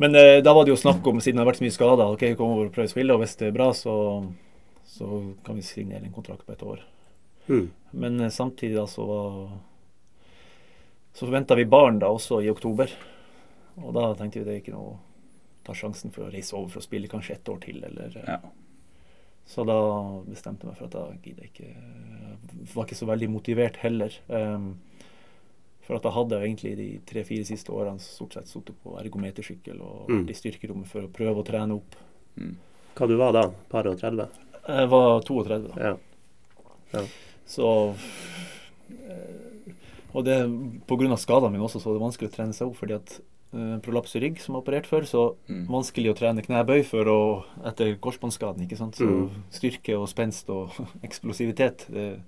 [0.02, 2.16] Men eh, da var det jo snakk om, siden det har vært så mye skader,
[2.16, 3.94] ok, kom over og prøv å spille, og hvis det er bra, så,
[4.90, 5.10] så
[5.46, 6.82] kan vi signere en kontrakt på et år.
[7.50, 7.68] Mm.
[8.02, 9.38] Men eh, samtidig da så var
[11.14, 12.90] Så forventa vi barn da også i oktober.
[13.82, 14.96] Og da tenkte vi det er ikke noe
[15.64, 18.28] ta sjansen for å reise over for å spille kanskje ett år til, eller eh,
[18.28, 18.40] Ja.
[19.52, 19.76] Så da
[20.30, 24.14] bestemte jeg meg for at da gidder jeg ikke var ikke så veldig motivert heller.
[24.30, 24.68] Um,
[25.82, 29.82] for at da hadde jeg egentlig de tre-fire siste årene stort sett sittet på ergometersykkel
[29.82, 30.22] og Mm.
[30.22, 31.96] vært i styrkerommet for å prøve å trene opp.
[32.38, 32.56] Mm.
[32.96, 33.44] Hva du var da?
[33.70, 34.30] Par og 30?
[34.68, 35.98] Jeg var 32 da.
[36.94, 37.04] Ja.
[37.46, 37.96] Så
[38.90, 39.74] eh,
[40.14, 40.38] Og det
[40.88, 41.18] pga.
[41.18, 42.76] skadene mine også, så var det vanskelig å trene seg opp.
[42.78, 45.68] fordi at eh, prolaps i rygg som er operert før, så Mm.
[45.68, 48.62] vanskelig å trene knebøy for å etter korsbåndskaden.
[48.68, 48.96] ikke sant?
[48.96, 49.30] Så Mm.
[49.52, 50.70] styrke og spenst og
[51.04, 52.22] eksplosivitet det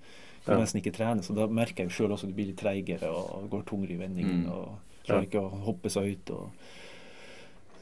[0.46, 0.64] kan Ja.
[0.66, 1.24] nesten ikke trene.
[1.24, 3.92] Så da merker jeg jo sjøl også at du blir litt treigere og går tungere
[3.92, 4.52] i vendingen Mm.
[4.52, 4.70] og
[5.06, 6.30] klarer ikke å hoppe seg ut.
[6.32, 6.50] Og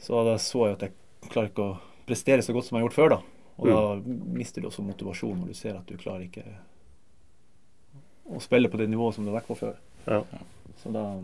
[0.00, 0.92] så da så jeg at jeg
[1.30, 3.22] klarer ikke å prestere så godt som jeg har gjort før, da.
[3.58, 6.44] Og da mister du også motivasjon når du ser at du klarer ikke
[8.30, 9.76] å spille på det nivået som du har vært på før.
[10.06, 10.22] Ja.
[10.82, 11.20] Så da,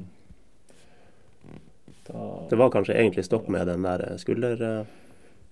[2.12, 4.60] da Det var kanskje egentlig stopp med den der skulder...
[4.80, 4.84] eh,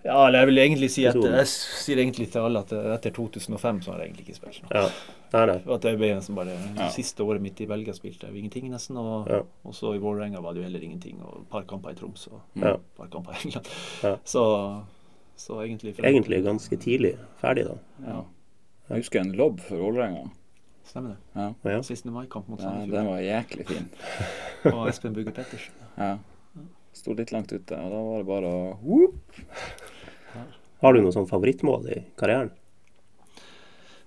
[0.06, 3.80] Ja, eller jeg vil egentlig si at Jeg sier egentlig til alle at etter 2005
[3.82, 4.70] så har jeg egentlig ikke spilt noe.
[4.82, 4.90] Ja.
[5.32, 5.56] Nei, nei.
[5.74, 6.86] At det ble nesten bare Ja.
[6.94, 8.96] Siste året mitt i Belgia spilte jeg ingenting, nesten.
[9.00, 9.40] Og, Ja.
[9.64, 11.18] og så i Vålerenga var det jo heller ingenting.
[11.24, 12.74] Og et par kamper i Troms og Ja.
[12.74, 13.66] et par kamper i England.
[14.04, 14.14] Ja.
[14.24, 14.44] Så,
[15.36, 17.74] så egentlig Egentlig ganske tidlig ferdig, da.
[18.06, 18.22] Ja,
[18.88, 20.30] Jeg husker en lobb for Vålerenga.
[20.84, 21.54] stemmer det.
[21.64, 21.82] Ja.
[21.82, 22.12] siste 16.
[22.12, 23.88] mai-kamp mot Ja, den var jæklig fin.
[24.72, 25.74] Og Espen Bugge Pettersen.
[25.98, 26.16] Ja.
[26.96, 29.40] Sto litt langt ute, og da var det bare å whoop.
[30.80, 32.54] Har du noe sånn favorittmål i karrieren?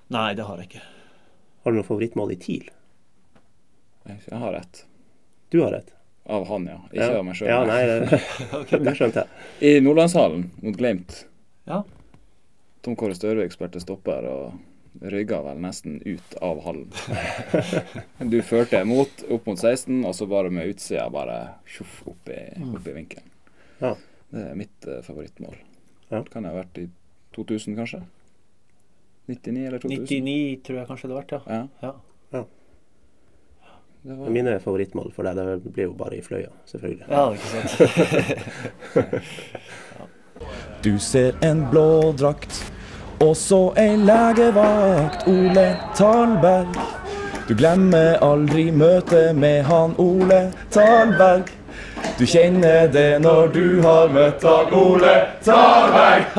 [0.10, 0.82] Nei, det har jeg ikke.
[1.64, 2.70] Har du noe favorittmål i TIL?
[4.10, 4.84] Jeg har ett.
[5.54, 5.94] Du har et?
[6.30, 6.80] Av han, ja.
[6.90, 7.20] Ikke ja.
[7.20, 7.50] av meg sjøl.
[7.50, 8.20] Ja, nei, det,
[8.88, 9.46] det skjønte jeg.
[9.66, 11.24] I Nordlandshallen mot Glimt.
[11.70, 11.84] Ja.
[12.86, 14.58] Tom Kåre Størvik spilte stopper og
[15.02, 16.92] rygga vel nesten ut av hallen.
[18.20, 22.42] Du førte mot opp mot 16, og så bare med utsida bare tjoff opp i,
[22.76, 23.30] opp i vinkelen.
[23.80, 23.96] Ja.
[24.30, 25.56] Det er mitt uh, favorittmål.
[26.10, 26.22] Ja.
[26.22, 26.90] Det kan ha vært i
[27.38, 28.04] 2000, kanskje?
[29.30, 30.06] 99 eller 2000?
[30.06, 31.42] 99 tror jeg kanskje det har vært, ja.
[31.82, 31.94] Ja.
[32.36, 32.44] ja.
[34.02, 37.06] Det var, Mine favorittmål for deg, det blir jo bare i Fløya, selvfølgelig.
[37.10, 37.72] Ja, ikke sant.
[40.84, 42.72] Du ser en blå drakt,
[43.20, 43.36] og
[43.76, 46.76] en ei legevakt, Ole Talberg.
[47.50, 51.50] Du glemmer aldri møtet med han Ole Talberg.
[52.20, 56.24] Du kjenner det når du har møtt han Ole Talberg.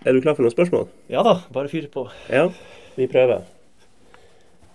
[0.00, 0.86] Er du klar for noen spørsmål?
[1.12, 2.06] Ja da, bare fyr på.
[2.32, 2.48] Ja,
[2.96, 3.44] vi prøver.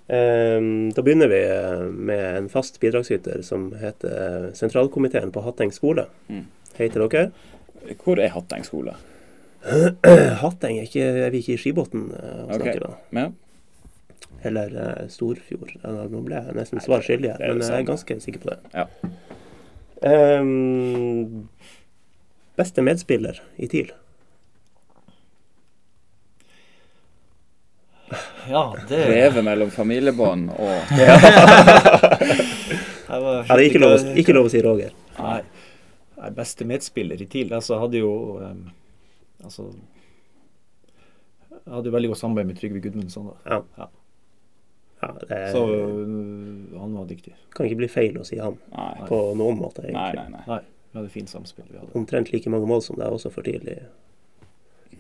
[0.05, 6.05] Um, da begynner vi eh, med en fast bidragsyter som heter Sentralkomiteen på Hatteng skole.
[6.29, 6.45] Mm.
[6.77, 7.31] Hei til dere.
[8.03, 8.93] Hvor er Hatteng skole?
[10.43, 12.61] Hatteng, er, ikke, er vi ikke i Skibotn eh, og Ok.
[12.61, 12.91] snakker da?
[13.17, 13.25] Ja.
[14.45, 15.71] Eller uh, Storfjord.
[15.81, 18.59] Nå ble jeg nesten svar skyldig her, er men jeg er ganske sikker på det.
[18.75, 18.85] Ja.
[20.05, 21.47] Um,
[22.59, 23.89] beste medspiller i TIL?
[28.49, 31.09] Ja, det Leve mellom familiebånd og Jeg
[33.09, 34.93] Ja, det er ikke lov, ikke lov å si Roger.
[35.17, 35.39] Nei.
[36.19, 37.51] Nei, beste medspiller i TIL.
[37.53, 38.11] Altså, hadde jo
[38.41, 38.63] um,
[39.45, 39.69] Altså
[41.55, 43.27] Jeg hadde jo veldig godt samarbeid med Trygve Gudmundsson.
[43.31, 43.55] da.
[43.55, 43.61] Ja.
[43.77, 43.87] Ja.
[45.03, 47.33] Ja, det Så uh, han var dyktig.
[47.53, 49.05] kan ikke bli feil å si han Nei.
[49.09, 50.15] på noen måte, egentlig.
[50.15, 50.43] nei, nei.
[50.47, 50.59] Nei,
[50.93, 51.65] vi hadde fint samspill.
[51.69, 51.91] vi hadde.
[51.99, 53.77] Omtrent like mange mål som deg også for tidlig.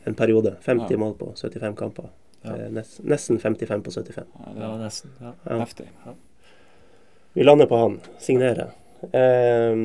[0.05, 0.55] En periode.
[0.61, 0.97] 50 Ja.
[1.01, 2.09] mål på 75 kamper.
[2.43, 2.53] Ja.
[2.55, 4.25] Eh, Nest, nesten 55 på 75.
[4.37, 5.09] Ja, det Ja, er nesten.
[5.21, 5.33] Ja.
[5.49, 5.59] Ja.
[5.63, 5.87] heftig.
[7.33, 7.99] Vi lander på han.
[8.19, 8.69] Signerer.
[9.11, 9.75] Eh,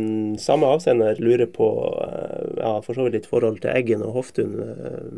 [0.41, 1.69] samme avsender lurer på
[2.05, 4.57] eh, ja, for så vidt litt forhold til Eggen og Hoftun.
[4.65, 5.13] Eh,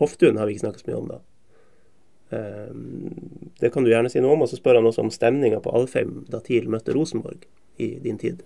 [0.00, 1.20] Hoftun har vi ikke snakket så mye om, da.
[2.34, 2.74] Eh,
[3.60, 4.44] det kan du gjerne si noe om.
[4.46, 7.46] Og så spør han også om stemninga på Alfheim da TIL møtte Rosenborg
[7.78, 8.42] i din tid.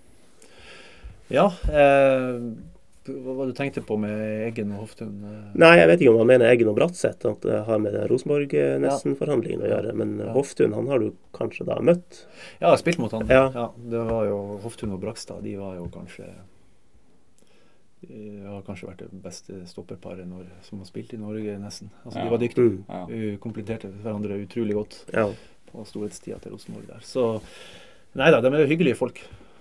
[1.29, 2.37] ja eh,
[3.07, 4.19] hva var det du tenkte på med
[4.49, 5.15] Eggen og Hoftun?
[5.25, 7.95] Eh, Nei, jeg vet ikke om han mener Eggen og Bratseth at det har med
[8.11, 9.93] Rosenborg-nesten-forhandlingen å gjøre.
[9.95, 10.33] Men Ja.
[10.35, 12.25] Hoftun han har du kanskje da møtt?
[12.59, 13.27] Ja, jeg har spilt mot han.
[13.27, 13.71] Ja.
[13.77, 15.41] det var jo Hoftun og Brakstad.
[15.43, 16.27] De var jo kanskje
[18.07, 21.89] de har kanskje vært det beste stopperparet når, som har spilt i Norge, nesten.
[22.05, 22.23] Altså, Ja.
[22.23, 22.69] De var dyktige.
[22.69, 22.85] Mm.
[22.87, 23.37] Ja.
[23.43, 25.25] Kompletterte hverandre utrolig godt Ja.
[25.71, 26.99] på storhetstida til Rosenborg der.
[27.01, 27.41] Så
[28.15, 29.19] nei da, de er jo hyggelige folk.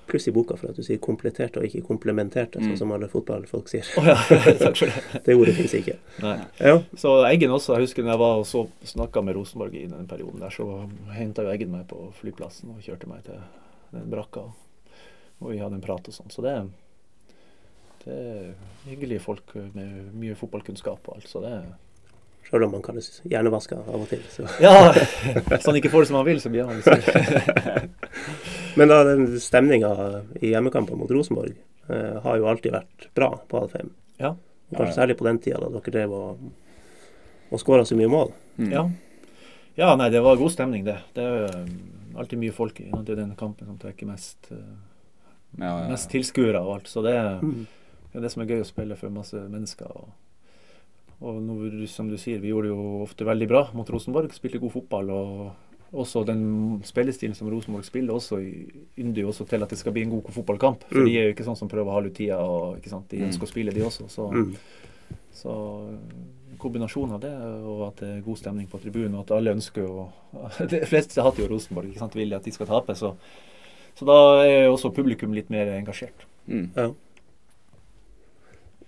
[0.09, 2.71] Pluss i boka for at du sier kompletterte og ikke komplementerte, Mm.
[2.71, 3.85] sånn som alle fotballfolk sier.
[4.01, 4.15] Oh, ja,
[4.57, 5.23] takk for det.
[5.27, 5.99] Det ordet fins ikke.
[6.61, 6.79] Ja.
[6.97, 7.75] Så Eggen også.
[7.77, 10.65] Jeg husker når jeg var og så snakka med Rosenborg i den perioden der, så
[11.13, 13.37] henta jo Eggen meg på flyplassen og kjørte meg til
[13.93, 14.47] den brakka.
[15.41, 16.33] Og vi hadde en prat og sånn.
[16.33, 16.57] Så det,
[18.07, 18.55] det er
[18.89, 21.29] hyggelige folk med mye fotballkunnskap og alt.
[21.29, 21.53] Så det
[22.49, 24.23] Sjøl om man kalles hjernevaska av og til.
[24.33, 24.47] Så.
[24.65, 24.73] Ja!
[25.51, 26.89] Hvis han ikke får det som han vil, så blir han litt
[28.77, 29.91] Men da den stemninga
[30.41, 31.55] i hjemmekampen mot Rosenborg
[31.89, 33.91] eh, har jo alltid vært bra på Alfheim.
[34.19, 34.35] Ja.
[34.71, 34.97] Kanskje Ja, ja.
[35.01, 36.43] særlig på den tida da dere drev og,
[37.51, 38.33] og skåra så mye mål.
[38.59, 38.71] Mm.
[38.75, 38.83] Ja.
[39.79, 40.99] ja, nei, det var god stemning, det.
[41.17, 41.73] Det er um,
[42.21, 44.61] alltid mye folk i den kampen som trekker mest, uh,
[45.59, 45.89] Ja, ja, ja.
[45.95, 46.89] mest tilskuere og alt.
[46.93, 47.67] Så det er Mm.
[48.13, 49.87] det er det som er gøy å spille for masse mennesker.
[49.97, 50.09] Og,
[51.21, 54.33] og når, som du sier, vi gjorde det jo ofte veldig bra mot Rosenborg.
[54.37, 55.51] Spilte god fotball og
[55.93, 58.37] også den spillestilen som Rosenborg spiller, også
[58.99, 60.85] ynder jo også til at det skal bli en god fotballkamp.
[60.91, 63.09] For de er jo ikke sånn som prøver å halve tida, og ikke sant?
[63.09, 64.09] de ønsker å spille, de også.
[64.13, 64.55] Så, Mm.
[65.33, 65.55] så
[66.59, 67.33] kombinasjonen av det,
[67.65, 70.09] og at det er god stemning på tribunen, og at alle ønsker jo
[70.73, 72.15] De fleste hater jo Rosenborg, ikke sant?
[72.19, 72.95] vil at de skal tape.
[72.99, 73.15] Så,
[73.97, 76.27] så da er jo også publikum litt mer engasjert.
[76.49, 76.69] Mm.
[76.77, 76.91] Ja.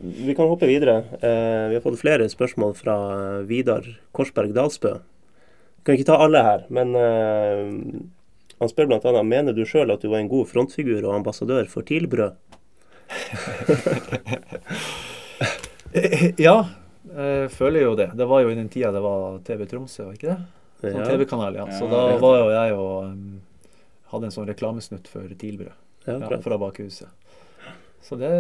[0.01, 0.98] Vi kan hoppe videre.
[1.20, 2.94] Eh, vi har fått flere spørsmål fra
[3.48, 3.84] Vidar
[4.16, 4.94] Korsberg Dalsbø.
[5.84, 7.68] Kan ikke ta alle her, men uh,
[8.60, 11.86] han spør bl.a.: Mener du sjøl at du var en god frontfigur og ambassadør for
[11.86, 12.36] TIL-brød?
[16.38, 16.68] Ja,
[17.10, 18.12] jeg føler jo det.
[18.14, 20.40] Det var jo i den tida det var TV Tromsø, var ikke det?
[20.80, 21.64] Sånn TV-kanal, ja.
[21.76, 23.40] Så da var jo jeg og um,
[24.12, 25.74] hadde en sånn reklamesnutt for TIL-brød
[26.06, 27.10] Ja, ja, fra bakhuset.
[28.00, 28.30] Så det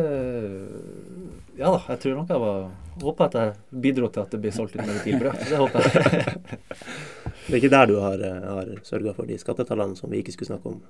[1.58, 2.62] Ja da, jeg tror nok jeg var
[3.02, 5.44] Håper at jeg bidro til at det blir solgt litt mer TIL-brød.
[5.50, 6.60] Det håper jeg.
[7.50, 10.34] Det er ikke der du har, eh, har sørga for de skattetallene som vi ikke
[10.36, 10.80] skulle snakke om,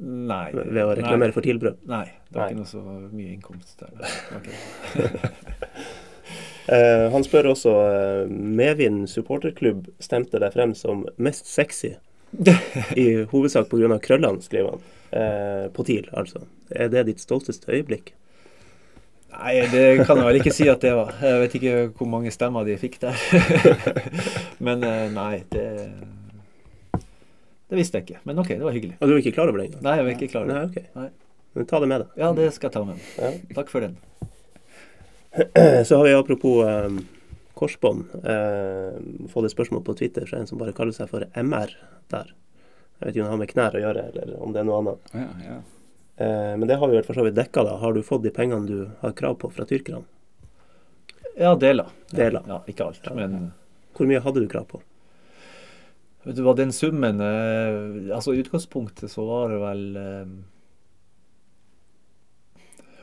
[0.00, 0.50] Nei.
[0.52, 1.84] ved å reklamere for TIL-brød?
[1.88, 2.54] Nei, det var Nei.
[2.54, 3.92] ikke noe så mye inkomst der.
[6.66, 7.72] Eh, han spør også
[8.26, 11.92] Mevin Medvind supporterklubb stemte deg frem som mest sexy.
[12.98, 14.00] I hovedsak pga.
[14.02, 14.82] krøllene, skriver han.
[15.14, 16.42] Eh, på TIL, altså.
[16.74, 18.16] Er det ditt stolteste øyeblikk?
[19.34, 21.10] Nei, det kan jeg vel ikke si at det var.
[21.20, 23.16] Jeg vet ikke hvor mange stemmer de fikk der.
[24.66, 25.66] Men eh, nei, det
[27.66, 28.22] Det visste jeg ikke.
[28.28, 28.96] Men OK, det var hyggelig.
[29.00, 29.82] Og du er ikke klar over det engang?
[29.84, 30.86] Nei, jeg var ikke klar over Nei, det.
[30.94, 31.10] Nei.
[31.56, 32.16] Men ta det med deg.
[32.20, 33.10] Ja, det skal jeg ta med meg.
[33.18, 33.58] Ja.
[33.58, 33.98] Takk for den.
[35.88, 36.98] Så har vi apropos um,
[37.56, 38.96] korsbånd uh,
[39.32, 41.72] fått et spørsmål på Twitter fra en som bare kaller seg for MR
[42.12, 42.34] der.
[42.96, 44.78] Jeg vet ikke om det har med knær å gjøre, eller om det er noe
[44.82, 45.10] annet.
[45.12, 45.56] Ja, ja.
[46.16, 47.76] Eh, men det har vi vel for så vidt dekka, da.
[47.82, 50.04] Har du fått de pengene du har krav på fra tyrkerne?
[51.36, 51.90] Ja, deler.
[52.16, 52.42] Deler.
[52.48, 53.08] Ja, ikke alt.
[53.14, 53.50] Men
[53.96, 54.80] Hvor mye hadde du krav på?
[56.26, 60.32] vet du hva, den summen eh, Altså i utgangspunktet så var det vel eh,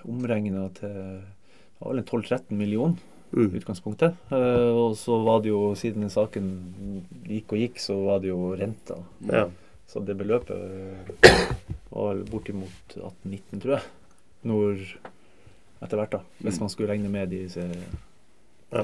[0.10, 2.98] omregna til det var vel en 12-13 millioner
[3.34, 3.56] i Mm.
[3.58, 4.14] utgangspunktet.
[4.30, 6.52] Eh, og så var det jo, siden saken
[7.26, 9.00] gikk og gikk, så var det jo renta.
[9.26, 9.48] Ja.
[9.88, 11.12] Så det beløpet eh,
[11.92, 13.84] var vel bortimot 18-19, tror jeg.
[14.50, 14.80] Når
[15.84, 16.22] etter hvert, da.
[16.44, 17.66] Hvis man skulle regne med disse
[18.74, 18.82] Ja.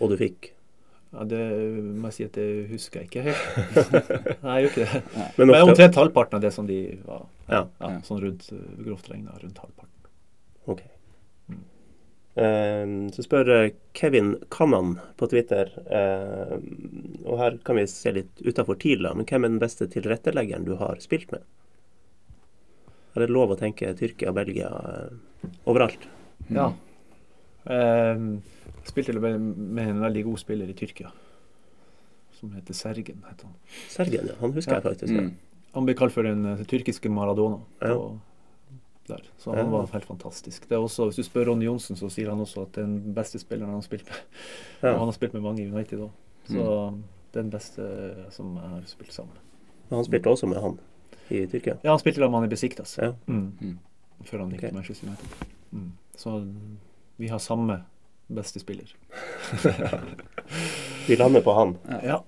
[0.00, 0.52] Og du fikk?
[1.16, 1.40] Ja, det
[1.96, 3.44] må jeg si at det husker jeg ikke helt.
[4.44, 5.02] Nei, jeg gjør ikke det.
[5.38, 7.24] Men Men ofte, omtrent halvparten av det som de var.
[7.48, 7.62] Ja.
[7.80, 8.00] Ja, Ja.
[8.04, 10.10] sånn rundt, eh, grovt regna rundt halvparten.
[10.66, 10.82] Ok.
[12.36, 16.56] Eh, så spør eh, Kevin Kannan på Twitter, eh,
[17.24, 20.74] og her kan vi se litt utafor TIL, men hvem er den beste tilretteleggeren du
[20.76, 21.46] har spilt med?
[23.16, 26.04] Er det lov å tenke Tyrkia, og Belgia, eh, overalt?
[26.52, 26.68] Ja.
[27.64, 28.20] Eh,
[28.86, 31.08] spilte med, med en veldig god spiller i Tyrkia.
[32.36, 33.22] Som heter Sergen.
[33.24, 33.54] heter han.
[33.88, 34.34] Sergen, ja.
[34.42, 34.80] Han husker Ja.
[34.82, 35.14] jeg faktisk.
[35.16, 35.22] Ja.
[35.24, 35.32] Mm.
[35.72, 37.62] Han ble kalt for den tyrkiske Maradona.
[37.80, 37.96] Ja.
[39.08, 39.24] Der.
[39.38, 40.68] Så han var helt fantastisk.
[40.68, 42.86] Det er også, Hvis du spør Ronny Johnsen, så sier han også at det er
[42.86, 44.22] den beste spilleren han har spilt med.
[44.82, 44.92] Ja.
[44.92, 46.10] Og han har spilt med mange i United òg.
[46.46, 46.66] Så
[47.34, 47.86] den beste
[48.30, 49.42] som jeg har spilt sammen med.
[49.96, 50.78] Han spilte også med han
[51.30, 51.76] i Tyrkia.
[51.82, 52.98] Ja, han spilte med han i Besiktas.
[53.02, 53.12] Ja.
[53.26, 53.52] Mm.
[53.60, 53.78] Mm.
[54.24, 54.68] Før han gikk okay.
[54.68, 55.54] til Manchester United.
[55.70, 55.92] Mm.
[56.16, 56.46] Så
[57.16, 57.80] vi har samme
[58.26, 58.96] beste spiller.
[61.06, 61.76] Vi lander på han.
[62.02, 62.22] Ja.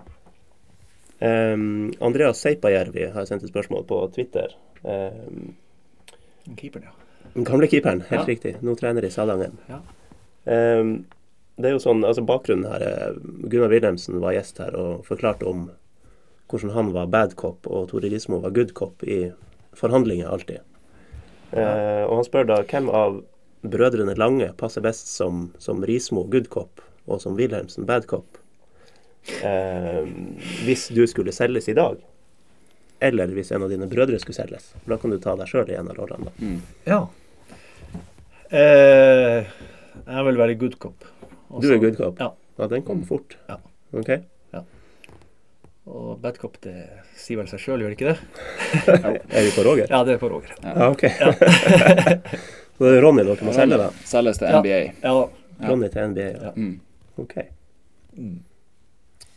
[1.18, 4.54] Um, Andreas Seipajärvi har sendt et spørsmål på Twitter.
[4.82, 5.56] Um,
[6.56, 7.28] Keeperen, ja.
[7.34, 8.26] den gamle keeperen, helt Ja.
[8.26, 8.56] riktig.
[8.62, 9.58] Nå trener i Salangen.
[9.68, 9.80] Ja.
[10.48, 11.06] Um,
[11.58, 13.16] det er jo sånn, altså Bakgrunnen her er
[13.50, 15.70] Gunnar Wilhelmsen var gjest her og forklarte om
[16.48, 19.32] hvordan han var bad cop og Tore Rismo var good cop i
[19.76, 20.62] forhandlinger alltid.
[21.52, 23.18] Eh, og han spør da hvem av
[23.66, 28.38] brødrene Lange passer best som, som Rismo good cop og som Wilhelmsen bad cop.
[29.42, 30.06] Uh,
[30.64, 31.98] hvis du skulle selges i dag,
[33.00, 34.72] eller hvis en av dine brødre skulle selges.
[34.84, 36.24] For Da kan du ta deg sjøl i en av rollene.
[36.24, 36.32] da.
[36.42, 36.60] Mm.
[36.86, 37.00] ja.
[38.50, 39.44] Eh,
[40.08, 41.04] jeg vil være good cop.
[41.50, 42.18] Også- Du er good cop?
[42.20, 42.30] Ja.
[42.58, 43.36] Ja, den kom fort.
[43.48, 43.56] Ja.
[43.92, 44.08] Ok.
[45.88, 46.74] Og bad cop, det
[47.16, 48.18] sier vel seg sjøl, gjør det ikke det?
[49.32, 49.86] Er vi på Roger?
[49.88, 50.50] Ja, det er på Roger.
[50.60, 51.00] Ja, ok.
[52.78, 53.86] Så det er Ronny dere må selge, da?
[54.04, 54.80] Selges til NBA.
[55.00, 55.14] Ja.
[55.62, 55.70] Ja.
[55.70, 56.42] Ronny til NBA, ja.
[56.44, 56.52] Ja.
[56.60, 56.74] Mm.
[57.24, 57.34] Ok.
[58.18, 58.36] Mm.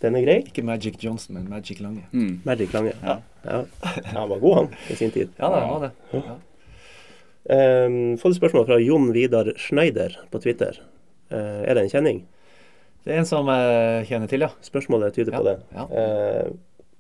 [0.02, 0.38] Den er grei?
[0.50, 2.08] Ikke Magic Johnson, men Magic Lange.
[2.12, 2.42] Mm.
[2.48, 2.96] Magic Lange.
[3.02, 3.20] Ja.
[3.46, 3.64] Ja.
[3.82, 5.34] ja, han var god, han, i sin tid.
[5.38, 5.92] Ja, det var det.
[6.18, 6.38] Ja.
[7.52, 10.78] Um, fått et spørsmål fra Jon Vidar Schneider på Twitter.
[11.34, 12.24] Uh, er det en kjenning?
[13.04, 14.52] Det er en som jeg kjenner til, ja.
[14.62, 15.56] Spørsmålet tyder på det.
[15.74, 15.86] Ja.
[15.90, 16.50] Eh,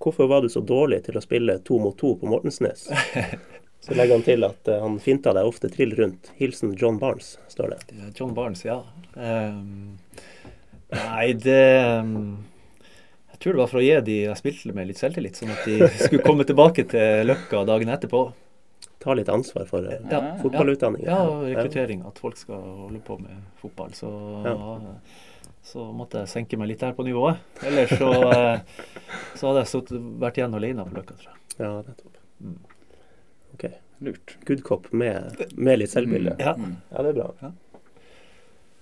[0.01, 2.87] hvorfor var du så dårlig til å spille to mot to på Mortensnes?
[3.81, 6.31] Så legger han til at eh, han finta deg ofte trill rundt.
[6.37, 7.79] Hilsen John Barnes, står det.
[8.17, 8.79] John Barnes, ja.
[9.13, 9.97] Um,
[10.93, 12.50] nei, det ehm, Jeg
[13.41, 15.89] tror det var for å gi de jeg spilte med, litt selvtillit, sånn at de
[16.05, 18.23] skulle komme tilbake til Løkka dagen etterpå.
[19.01, 21.05] Ta litt ansvar for eh, Ja, fotballutdanning.
[21.07, 22.03] Ja, og rekruttering.
[22.05, 23.95] At folk skal holde på med fotball.
[23.97, 24.11] Så,
[25.65, 27.41] så måtte jeg senke meg litt der på nivået.
[27.65, 28.83] Ellers så, eh,
[29.39, 31.57] så hadde jeg stått, vært igjen alene på Løkka, tror jeg.
[31.63, 32.21] Ja, nettopp.
[32.45, 32.59] Mm.
[33.57, 33.65] OK.
[34.05, 34.37] Lurt.
[34.45, 36.37] Good cop med, med litt selvbilde.
[36.41, 36.53] Ja.
[36.57, 36.77] Mm.
[36.93, 37.27] Ja, det er bra.
[37.41, 37.51] Ja.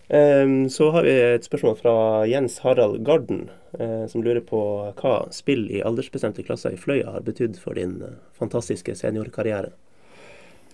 [0.09, 1.91] Ehm, så har vi et spørsmål fra
[2.25, 3.49] Jens Harald Garden,
[3.79, 4.61] eh, som lurer på
[4.97, 9.69] hva spill i aldersbestemte klasser i Fløya har betydd for din eh, fantastiske seniorkarriere.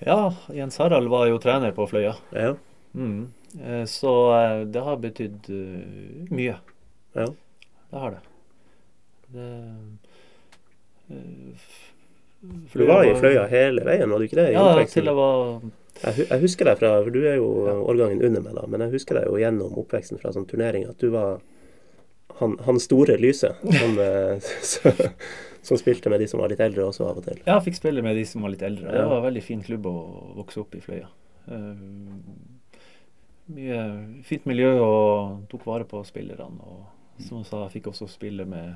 [0.06, 2.16] ja, Jens Harald var jo trener på Fløya.
[2.32, 2.56] Ja.
[2.96, 3.32] Mm.
[3.62, 4.12] Eh, Så
[4.72, 5.50] det har betydd
[6.32, 6.56] mye.
[7.14, 7.28] ja.
[7.92, 8.20] Det har det.
[9.34, 9.50] det
[12.70, 12.88] Fløya.
[12.88, 14.52] Du var i Fløya hele veien, var du ikke det?
[14.54, 15.62] Ja, til jeg var
[16.04, 17.48] jeg, jeg husker deg fra, for du er jo
[17.88, 21.00] årgangen under meg, da, men jeg husker deg jo gjennom oppveksten fra sånn turnering at
[21.02, 21.40] du var
[22.40, 24.50] han, han store lyse som, eh,
[25.70, 27.40] som spilte med de som var litt eldre også av og til.
[27.46, 28.92] Ja, jeg fikk spille med de som var litt eldre.
[28.92, 29.96] Det var en veldig fin klubb å
[30.42, 31.08] vokse opp i Fløya.
[31.48, 31.86] Eh,
[33.56, 33.80] mye
[34.26, 36.60] fint miljø og tok vare på spillerne.
[36.66, 38.76] Og som jeg sa, jeg fikk også spille med,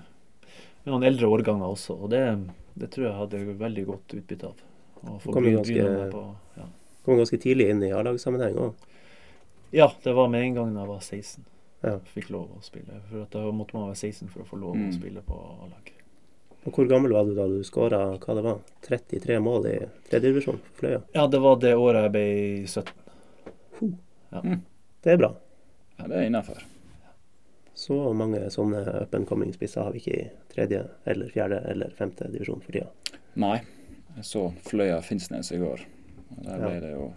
[0.85, 1.97] med noen eldre årganger også.
[1.99, 2.23] Og det,
[2.79, 4.65] det tror jeg hadde veldig godt utbytte av.
[4.99, 6.23] Å få jo ganske- på,
[6.59, 6.67] ja.
[7.09, 8.73] Kom ganske tidlig inn i A-lagssammenheng òg.
[9.73, 11.45] ja, det var med en gang da jeg var 16.
[11.81, 11.93] Ja.
[12.13, 12.99] Fikk lov å spille.
[13.09, 14.89] For at da måtte man være 16 for å få lov Mm.
[14.89, 15.91] å spille på A-lag.
[16.67, 19.77] Og hvor gammel var du da du skåra hva det var, 33 mål i
[20.09, 21.01] tredjedivisjon for Fløya?
[21.15, 22.93] Ja, det var det året jeg ble 17.
[25.01, 25.31] Det er bra.
[25.97, 26.59] Ja, det er innafor.
[27.79, 31.93] Så mange sånne up and coming spisser har vi ikke i tredje, eller fjerde eller
[31.95, 32.89] femte divisjon for tida.
[33.39, 33.61] Nei.
[34.17, 35.85] Jeg så Fløya Finnsnes i går.
[36.29, 37.07] Der ble det jo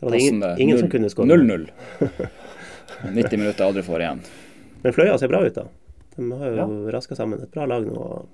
[0.00, 1.26] Det var ingen, passende ingen som kunne skåre.
[1.26, 1.70] 0-0.
[3.14, 4.20] 90 minutter aldri får igjen.
[4.82, 5.66] Men Fløya ser bra ut, da.
[6.16, 6.66] De har jo Ja.
[6.96, 8.28] raska sammen et bra lag nå og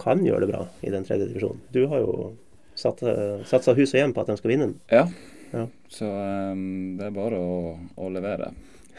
[0.00, 1.60] kan gjøre det bra i den tredje divisjonen.
[1.72, 2.36] Du har jo
[2.74, 4.80] satt, eh, satsa hus og hjem på at de skal vinne den.
[4.90, 5.06] Ja.
[5.52, 5.66] Ja.
[5.90, 8.52] Så um, det er bare å, å levere.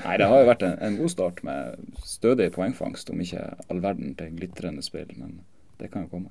[0.04, 3.80] Nei, det har jo vært en, en god start med stødig poengfangst, om ikke all
[3.84, 5.40] verden til glitrende spill, men
[5.80, 6.30] det kan jo komme.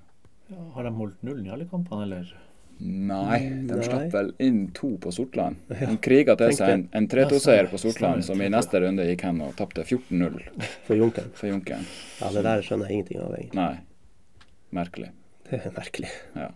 [0.50, 2.32] Ja, har de holdt nullen i alle kampene, eller?
[2.80, 3.84] Nei, de Nei.
[3.84, 5.58] slapp vel inn to på Sortland.
[5.68, 9.42] De kriga til seg en, en 3-2-seier på Sortland, som i neste runde gikk hen
[9.44, 10.38] og tapte 14-0
[10.86, 11.28] For Junkeren.
[11.36, 11.84] for Junkeren.
[12.22, 13.60] Ja, det der skjønner jeg ingenting av, egentlig.
[13.60, 14.48] Nei,
[14.80, 15.10] merkelig.
[15.50, 16.10] Det er merkelig.
[16.38, 16.48] Ja.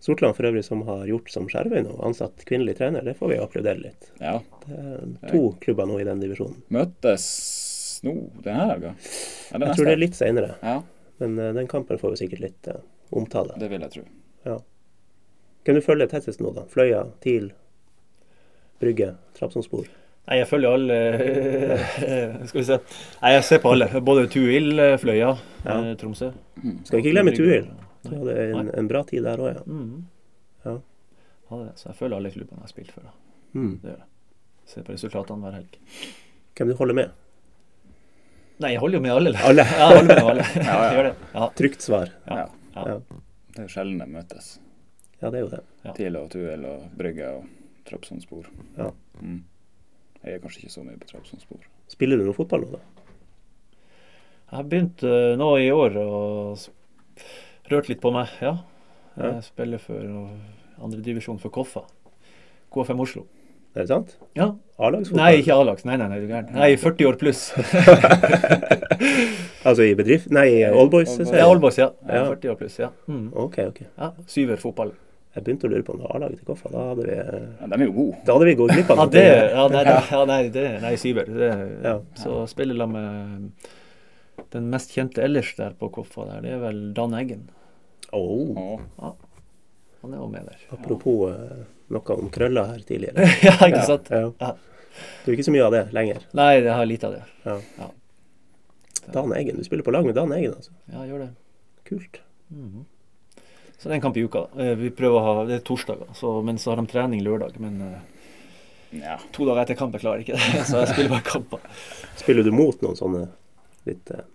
[0.00, 3.40] Sortland for øvrig, som har gjort som Skjervøy nå, ansatt kvinnelig trener, det får vi
[3.40, 4.12] applaudere litt.
[4.20, 4.38] ja.
[4.66, 6.60] Det er to klubber nå i den divisjonen.
[6.72, 7.24] Møtes
[8.04, 8.14] nå
[8.44, 8.94] denne helga?
[9.50, 10.78] Jeg tror det er litt seinere, Ja,
[11.20, 12.80] men uh, den kampen får jo sikkert litt uh,
[13.16, 13.56] omtale.
[13.60, 14.04] det vil jeg tro.
[15.64, 16.64] Kan du følge tettest nå, da?
[16.72, 17.50] Fløya, TIL,
[18.80, 19.88] Brygge, Trapsonspor?
[20.30, 20.96] Nei, jeg følger alle
[22.48, 22.76] Skal vi se.
[23.22, 23.88] Nei, jeg ser på alle.
[24.06, 24.70] Både Tuil,
[25.02, 25.32] Fløya,
[25.66, 25.76] Ja.
[25.80, 26.30] eh, Tromsø.
[26.86, 27.66] Skal ikke glemme Tuil.
[28.06, 29.64] Du hadde en, en bra tid der òg, ja.
[29.66, 30.04] Mm.
[30.64, 30.76] Ja.
[31.50, 31.72] ja det.
[31.80, 33.08] Så jeg følger alle klubbene jeg har spilt for.
[33.08, 33.12] Da.
[33.58, 33.74] Mm.
[33.82, 34.06] Det gjør jeg.
[34.70, 35.76] Ser på resultatene hver helg.
[36.56, 37.12] Hvem du holder med?
[38.60, 39.34] Nei, jeg holder jo med alle.
[39.50, 39.64] Alle.
[39.80, 40.48] Ja, jeg holder med alle.
[40.56, 40.80] Ja, ja.
[40.86, 41.14] Jeg gjør det.
[41.34, 41.50] Ja.
[41.60, 42.12] Trygt svar.
[42.30, 42.38] Ja.
[42.40, 42.48] Ja.
[42.76, 42.86] Ja.
[42.94, 43.20] Ja.
[43.50, 44.50] Det er jo sjelden de møtes.
[45.22, 45.60] Ja, det er jo det.
[45.84, 45.92] Ja.
[45.96, 47.44] TIL og Tuel og Brygge og
[47.88, 48.46] Trabzonspor.
[48.78, 48.90] Ja.
[49.20, 49.42] Mm.
[50.24, 51.66] Jeg er kanskje ikke så mye på Trabzonspor.
[51.92, 52.80] Spiller du noe fotball nå, da?
[54.50, 56.08] Jeg har begynt eh, nå i år å
[56.56, 56.70] s-
[57.70, 58.56] rørt litt på meg, ja.
[59.16, 59.40] Jeg Ja.
[59.44, 60.00] spiller for
[60.82, 61.82] andredivisjon for Koffa.
[62.72, 63.26] KFM Oslo.
[63.74, 64.16] Er det sant?
[64.34, 64.48] Ja.
[64.78, 65.20] A-lagsfotball?
[65.20, 65.84] Nei, ikke A-lags.
[65.84, 66.54] Nei, nei, nei, du er gæren.
[66.56, 67.52] Nei, 40 år pluss.
[69.60, 70.30] Altså i bedrift?
[70.32, 71.10] Nei, i Allboys?
[71.18, 71.32] Allboys.
[71.36, 71.90] Ja, Allboys, ja.
[72.08, 72.14] Ja.
[72.14, 72.24] ja.
[72.32, 72.88] 40 år pluss, ja.
[73.08, 73.26] Mm.
[73.36, 73.80] OK, OK.
[73.98, 74.08] ja.
[74.26, 74.92] Syver fotball.
[75.34, 76.70] Jeg begynte å lure på om det var A-laget til Koffa.
[76.72, 78.16] Da hadde vi, Ja, de er jo gode.
[78.26, 79.20] da hadde vi gått glipp av noe.
[79.22, 81.30] ja, det, ja, nei, det, nei syver.
[81.30, 81.50] Det,
[81.86, 81.94] Ja.
[82.18, 83.52] Så spiller de med
[84.50, 87.44] den mest kjente ellers der på Koffa der, det er vel Dan Eggen.
[88.12, 89.12] Oh, Ja,
[90.02, 90.58] Han er jo med der.
[90.74, 91.62] apropos ja.
[91.94, 93.22] noe om krøller her tidligere.
[93.46, 94.10] ja, ikke sant?
[94.10, 94.32] Ja.
[94.40, 94.52] Ja.
[95.24, 96.24] Du er ikke så mye av det lenger.
[96.34, 97.22] Nei, jeg har lite av det.
[97.46, 97.58] Ja.
[97.78, 97.90] Ja.
[99.14, 99.56] Dan Eggen.
[99.60, 100.72] Du spiller på lag med Dan Eggen, altså.
[100.90, 101.34] Ja, jeg gjør det.
[101.86, 102.18] Kult.
[102.50, 102.82] Mhm.
[103.80, 104.42] Så det er en kamp i uka.
[104.60, 107.56] Eh, Vi prøver å ha, Det er torsdager, så, men så har de trening lørdag.
[107.64, 109.16] Men eh, ja.
[109.32, 111.64] to dager etter kamp jeg klarer ikke det, så jeg spiller bare kamper.
[112.20, 113.22] Spiller du mot noen sånne
[113.88, 114.26] litt eh,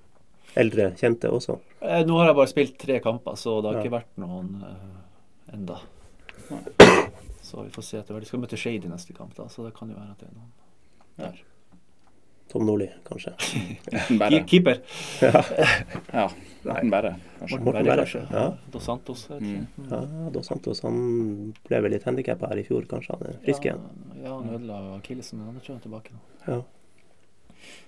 [0.58, 1.60] eldre kjente også?
[1.86, 3.86] Eh, Nå har jeg bare spilt tre kamper, så det har Ja.
[3.86, 5.78] ikke vært noen uh, enda.
[7.46, 8.26] Så vi får se etter hvert.
[8.26, 10.32] De skal møte Shade i neste kamp, da, så det kan jo være at det
[10.32, 10.56] er noen
[11.22, 11.44] der.
[12.56, 13.34] Tom Nordli, kanskje?
[14.48, 14.78] Keeper.
[15.22, 16.30] Ja,
[16.64, 17.58] enten bare, kanskje.
[17.60, 18.22] Morten Berre, kanskje.
[18.32, 18.58] ja.
[18.72, 19.30] Dos Santos.
[19.30, 19.66] Mm.
[19.90, 20.00] Ja,
[20.32, 20.96] Dos Santos han
[21.68, 23.18] ble vel litt handikappa her i fjor, kanskje?
[23.18, 23.84] Han er frisk igjen?
[24.14, 26.22] Ja, ja, han ødela akillesen, men han er tilbake nå.
[26.48, 26.62] Ja.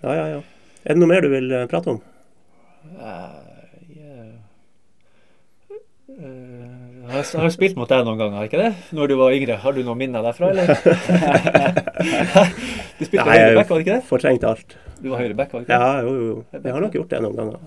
[0.03, 0.43] ja, ja, ja.
[0.83, 2.03] Er det noe mer du vil eh, prate om?
[2.91, 4.35] Jeg yeah.
[6.11, 6.76] eh,
[7.11, 8.71] har har spilt mot deg noen ganger, ikke det?
[8.97, 9.55] Når du var yngre.
[9.63, 10.65] Har du noen minner derfra, eller?
[12.97, 14.07] du spilte Nei, høyre back, var det ikke jeg det?
[14.09, 14.69] fortrengte alt.
[15.01, 15.81] Du var høyre back, var det ikke det?
[15.81, 16.37] Ja, jo, jo.
[16.57, 17.57] Jeg har nok gjort det noen ganger.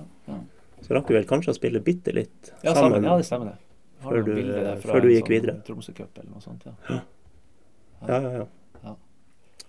[0.81, 3.05] Så rakk vi vel kanskje å spille bitte litt Ja, sammen.
[3.07, 3.59] Ja, det stemmer det.
[4.01, 5.55] Før du- før du gikk sånn videre.
[5.67, 6.63] Tromsø-cup eller noe sånt.
[6.67, 6.73] Ja.
[8.09, 8.47] Ja, ja, ja.
[8.85, 8.93] Ja.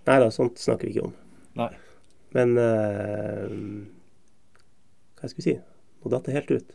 [0.07, 1.13] Nei da, sånt snakker vi ikke om.
[1.59, 1.67] Nei.
[2.31, 3.51] Men uh,
[5.19, 5.55] Hva jeg skulle si?
[6.01, 6.69] Nå datt det helt ut.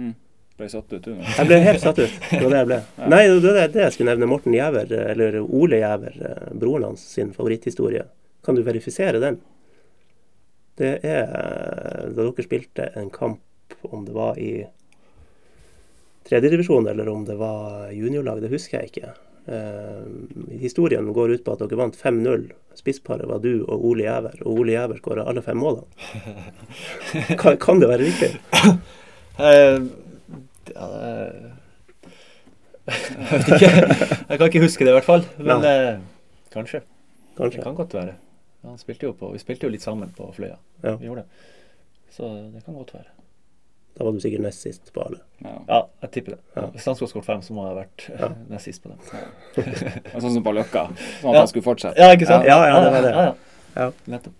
[0.00, 0.14] Mm.
[0.62, 1.22] Ble satt ut, du nå.
[1.26, 2.18] Jeg ble helt satt ut.
[2.30, 2.76] Det var det jeg ble.
[3.10, 4.28] Nei, det er det jeg skulle nevne.
[4.30, 8.04] Morten Jæver, eller Ole Jæver, eh, broren hans sin favoritthistorie.
[8.46, 9.40] Kan du verifisere den?
[10.78, 13.42] Det er eh, da dere spilte en kamp,
[13.90, 14.52] om det var i
[16.28, 19.12] tredjedivisjon eller om det var juniorlag, det husker jeg ikke.
[19.50, 22.46] Eh, historien går ut på at dere vant 5-0.
[22.78, 25.90] Spissparet var du og Ole Jæver, og Ole Jæver skåra alle fem målene.
[27.42, 28.30] Kan, kan det være riktig?
[30.70, 31.52] Eh, ja, det-
[32.86, 33.70] jeg vet ikke.
[34.28, 35.24] Jeg kan ikke huske det, i hvert fall.
[35.38, 35.98] Men eh,
[36.52, 36.82] kanskje.
[37.38, 38.14] Det kan godt være.
[38.62, 40.56] Han spilte jo på, vi spilte jo litt sammen på Fløya.
[40.84, 40.94] Ja.
[40.96, 41.28] Vi gjorde det.
[42.14, 43.06] Så det kan godt være.
[43.98, 45.18] Da var du sikkert nest sist på alle.
[45.44, 45.50] Ja.
[45.68, 46.38] Ja, jeg tipper det.
[46.56, 46.66] Ja.
[46.72, 48.28] Hvis han skulle skåret fem, så må jeg ha vært eh, Ja.
[48.54, 48.98] nest sist på den.
[50.14, 50.86] Og Sånn som på Løkka.
[51.20, 51.38] Sånn at Ja.
[51.42, 51.98] han skulle fortsette.
[52.00, 52.46] Ja, ikke sant?
[52.48, 53.12] Ja, ja, det var det.
[53.12, 53.34] Ja, ja.
[53.74, 53.90] Ja.
[54.06, 54.34] Nettopp.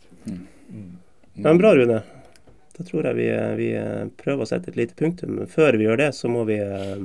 [1.34, 2.02] Men bra, Rune.
[2.76, 3.68] Da tror jeg vi, vi
[4.20, 5.42] prøver å sette et lite punktum.
[5.50, 7.02] Før vi gjør det, så må vi eh,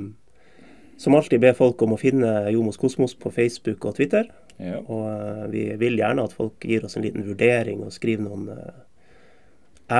[0.98, 4.30] som alltid be folk om å finne Jomos Kosmos på Facebook og Twitter.
[4.56, 4.80] Ja.
[4.80, 8.48] Og eh, vi vil gjerne at folk gir oss en liten vurdering og skriver noen
[8.54, 8.80] eh,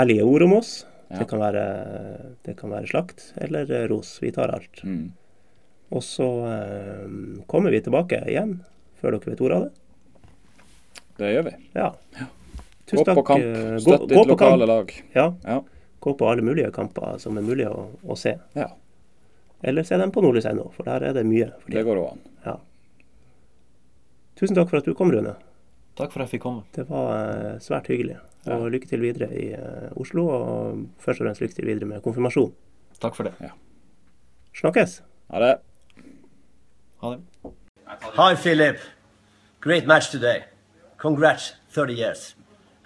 [0.00, 0.72] ærlige ord om oss.
[1.08, 1.20] Ja.
[1.20, 1.66] Det, kan være,
[2.44, 4.16] det kan være slakt eller ros.
[4.24, 4.82] Vi tar alt.
[4.84, 5.12] Mm.
[5.88, 6.26] Og så
[7.48, 8.58] kommer vi tilbake igjen
[9.00, 9.70] før dere vet ordet av det.
[11.18, 11.54] Det gjør vi.
[11.78, 11.88] Ja.
[12.96, 13.44] Gå på kamp.
[13.44, 14.68] eh, Støtt ditt lokale kamp.
[14.68, 14.92] lag.
[15.14, 15.26] Ja.
[15.44, 15.60] Ja.
[16.00, 18.36] Gå på alle mulige kamper som er mulig å, å se.
[18.54, 18.68] Ja.
[19.62, 21.50] Eller se dem på nordlys.no, for der er det mye.
[21.64, 22.20] For Det går òg an.
[22.46, 22.56] Ja.
[24.38, 25.34] Tusen takk for at du kom, Rune.
[25.98, 26.62] Takk for at jeg fikk komme.
[26.76, 28.20] Det var eh, svært hyggelig.
[28.48, 32.02] Og lykke til videre i eh, Oslo, og først og fremst lykke til videre med
[32.04, 32.52] konfirmasjon.
[33.02, 33.50] Takk for det.
[34.58, 35.00] Snakkes!
[35.34, 35.50] Ha det.
[37.02, 37.52] Ha det.
[38.16, 38.78] Hi, Philip.
[39.60, 40.44] Great match today.
[40.98, 42.36] Congrats, 30 years.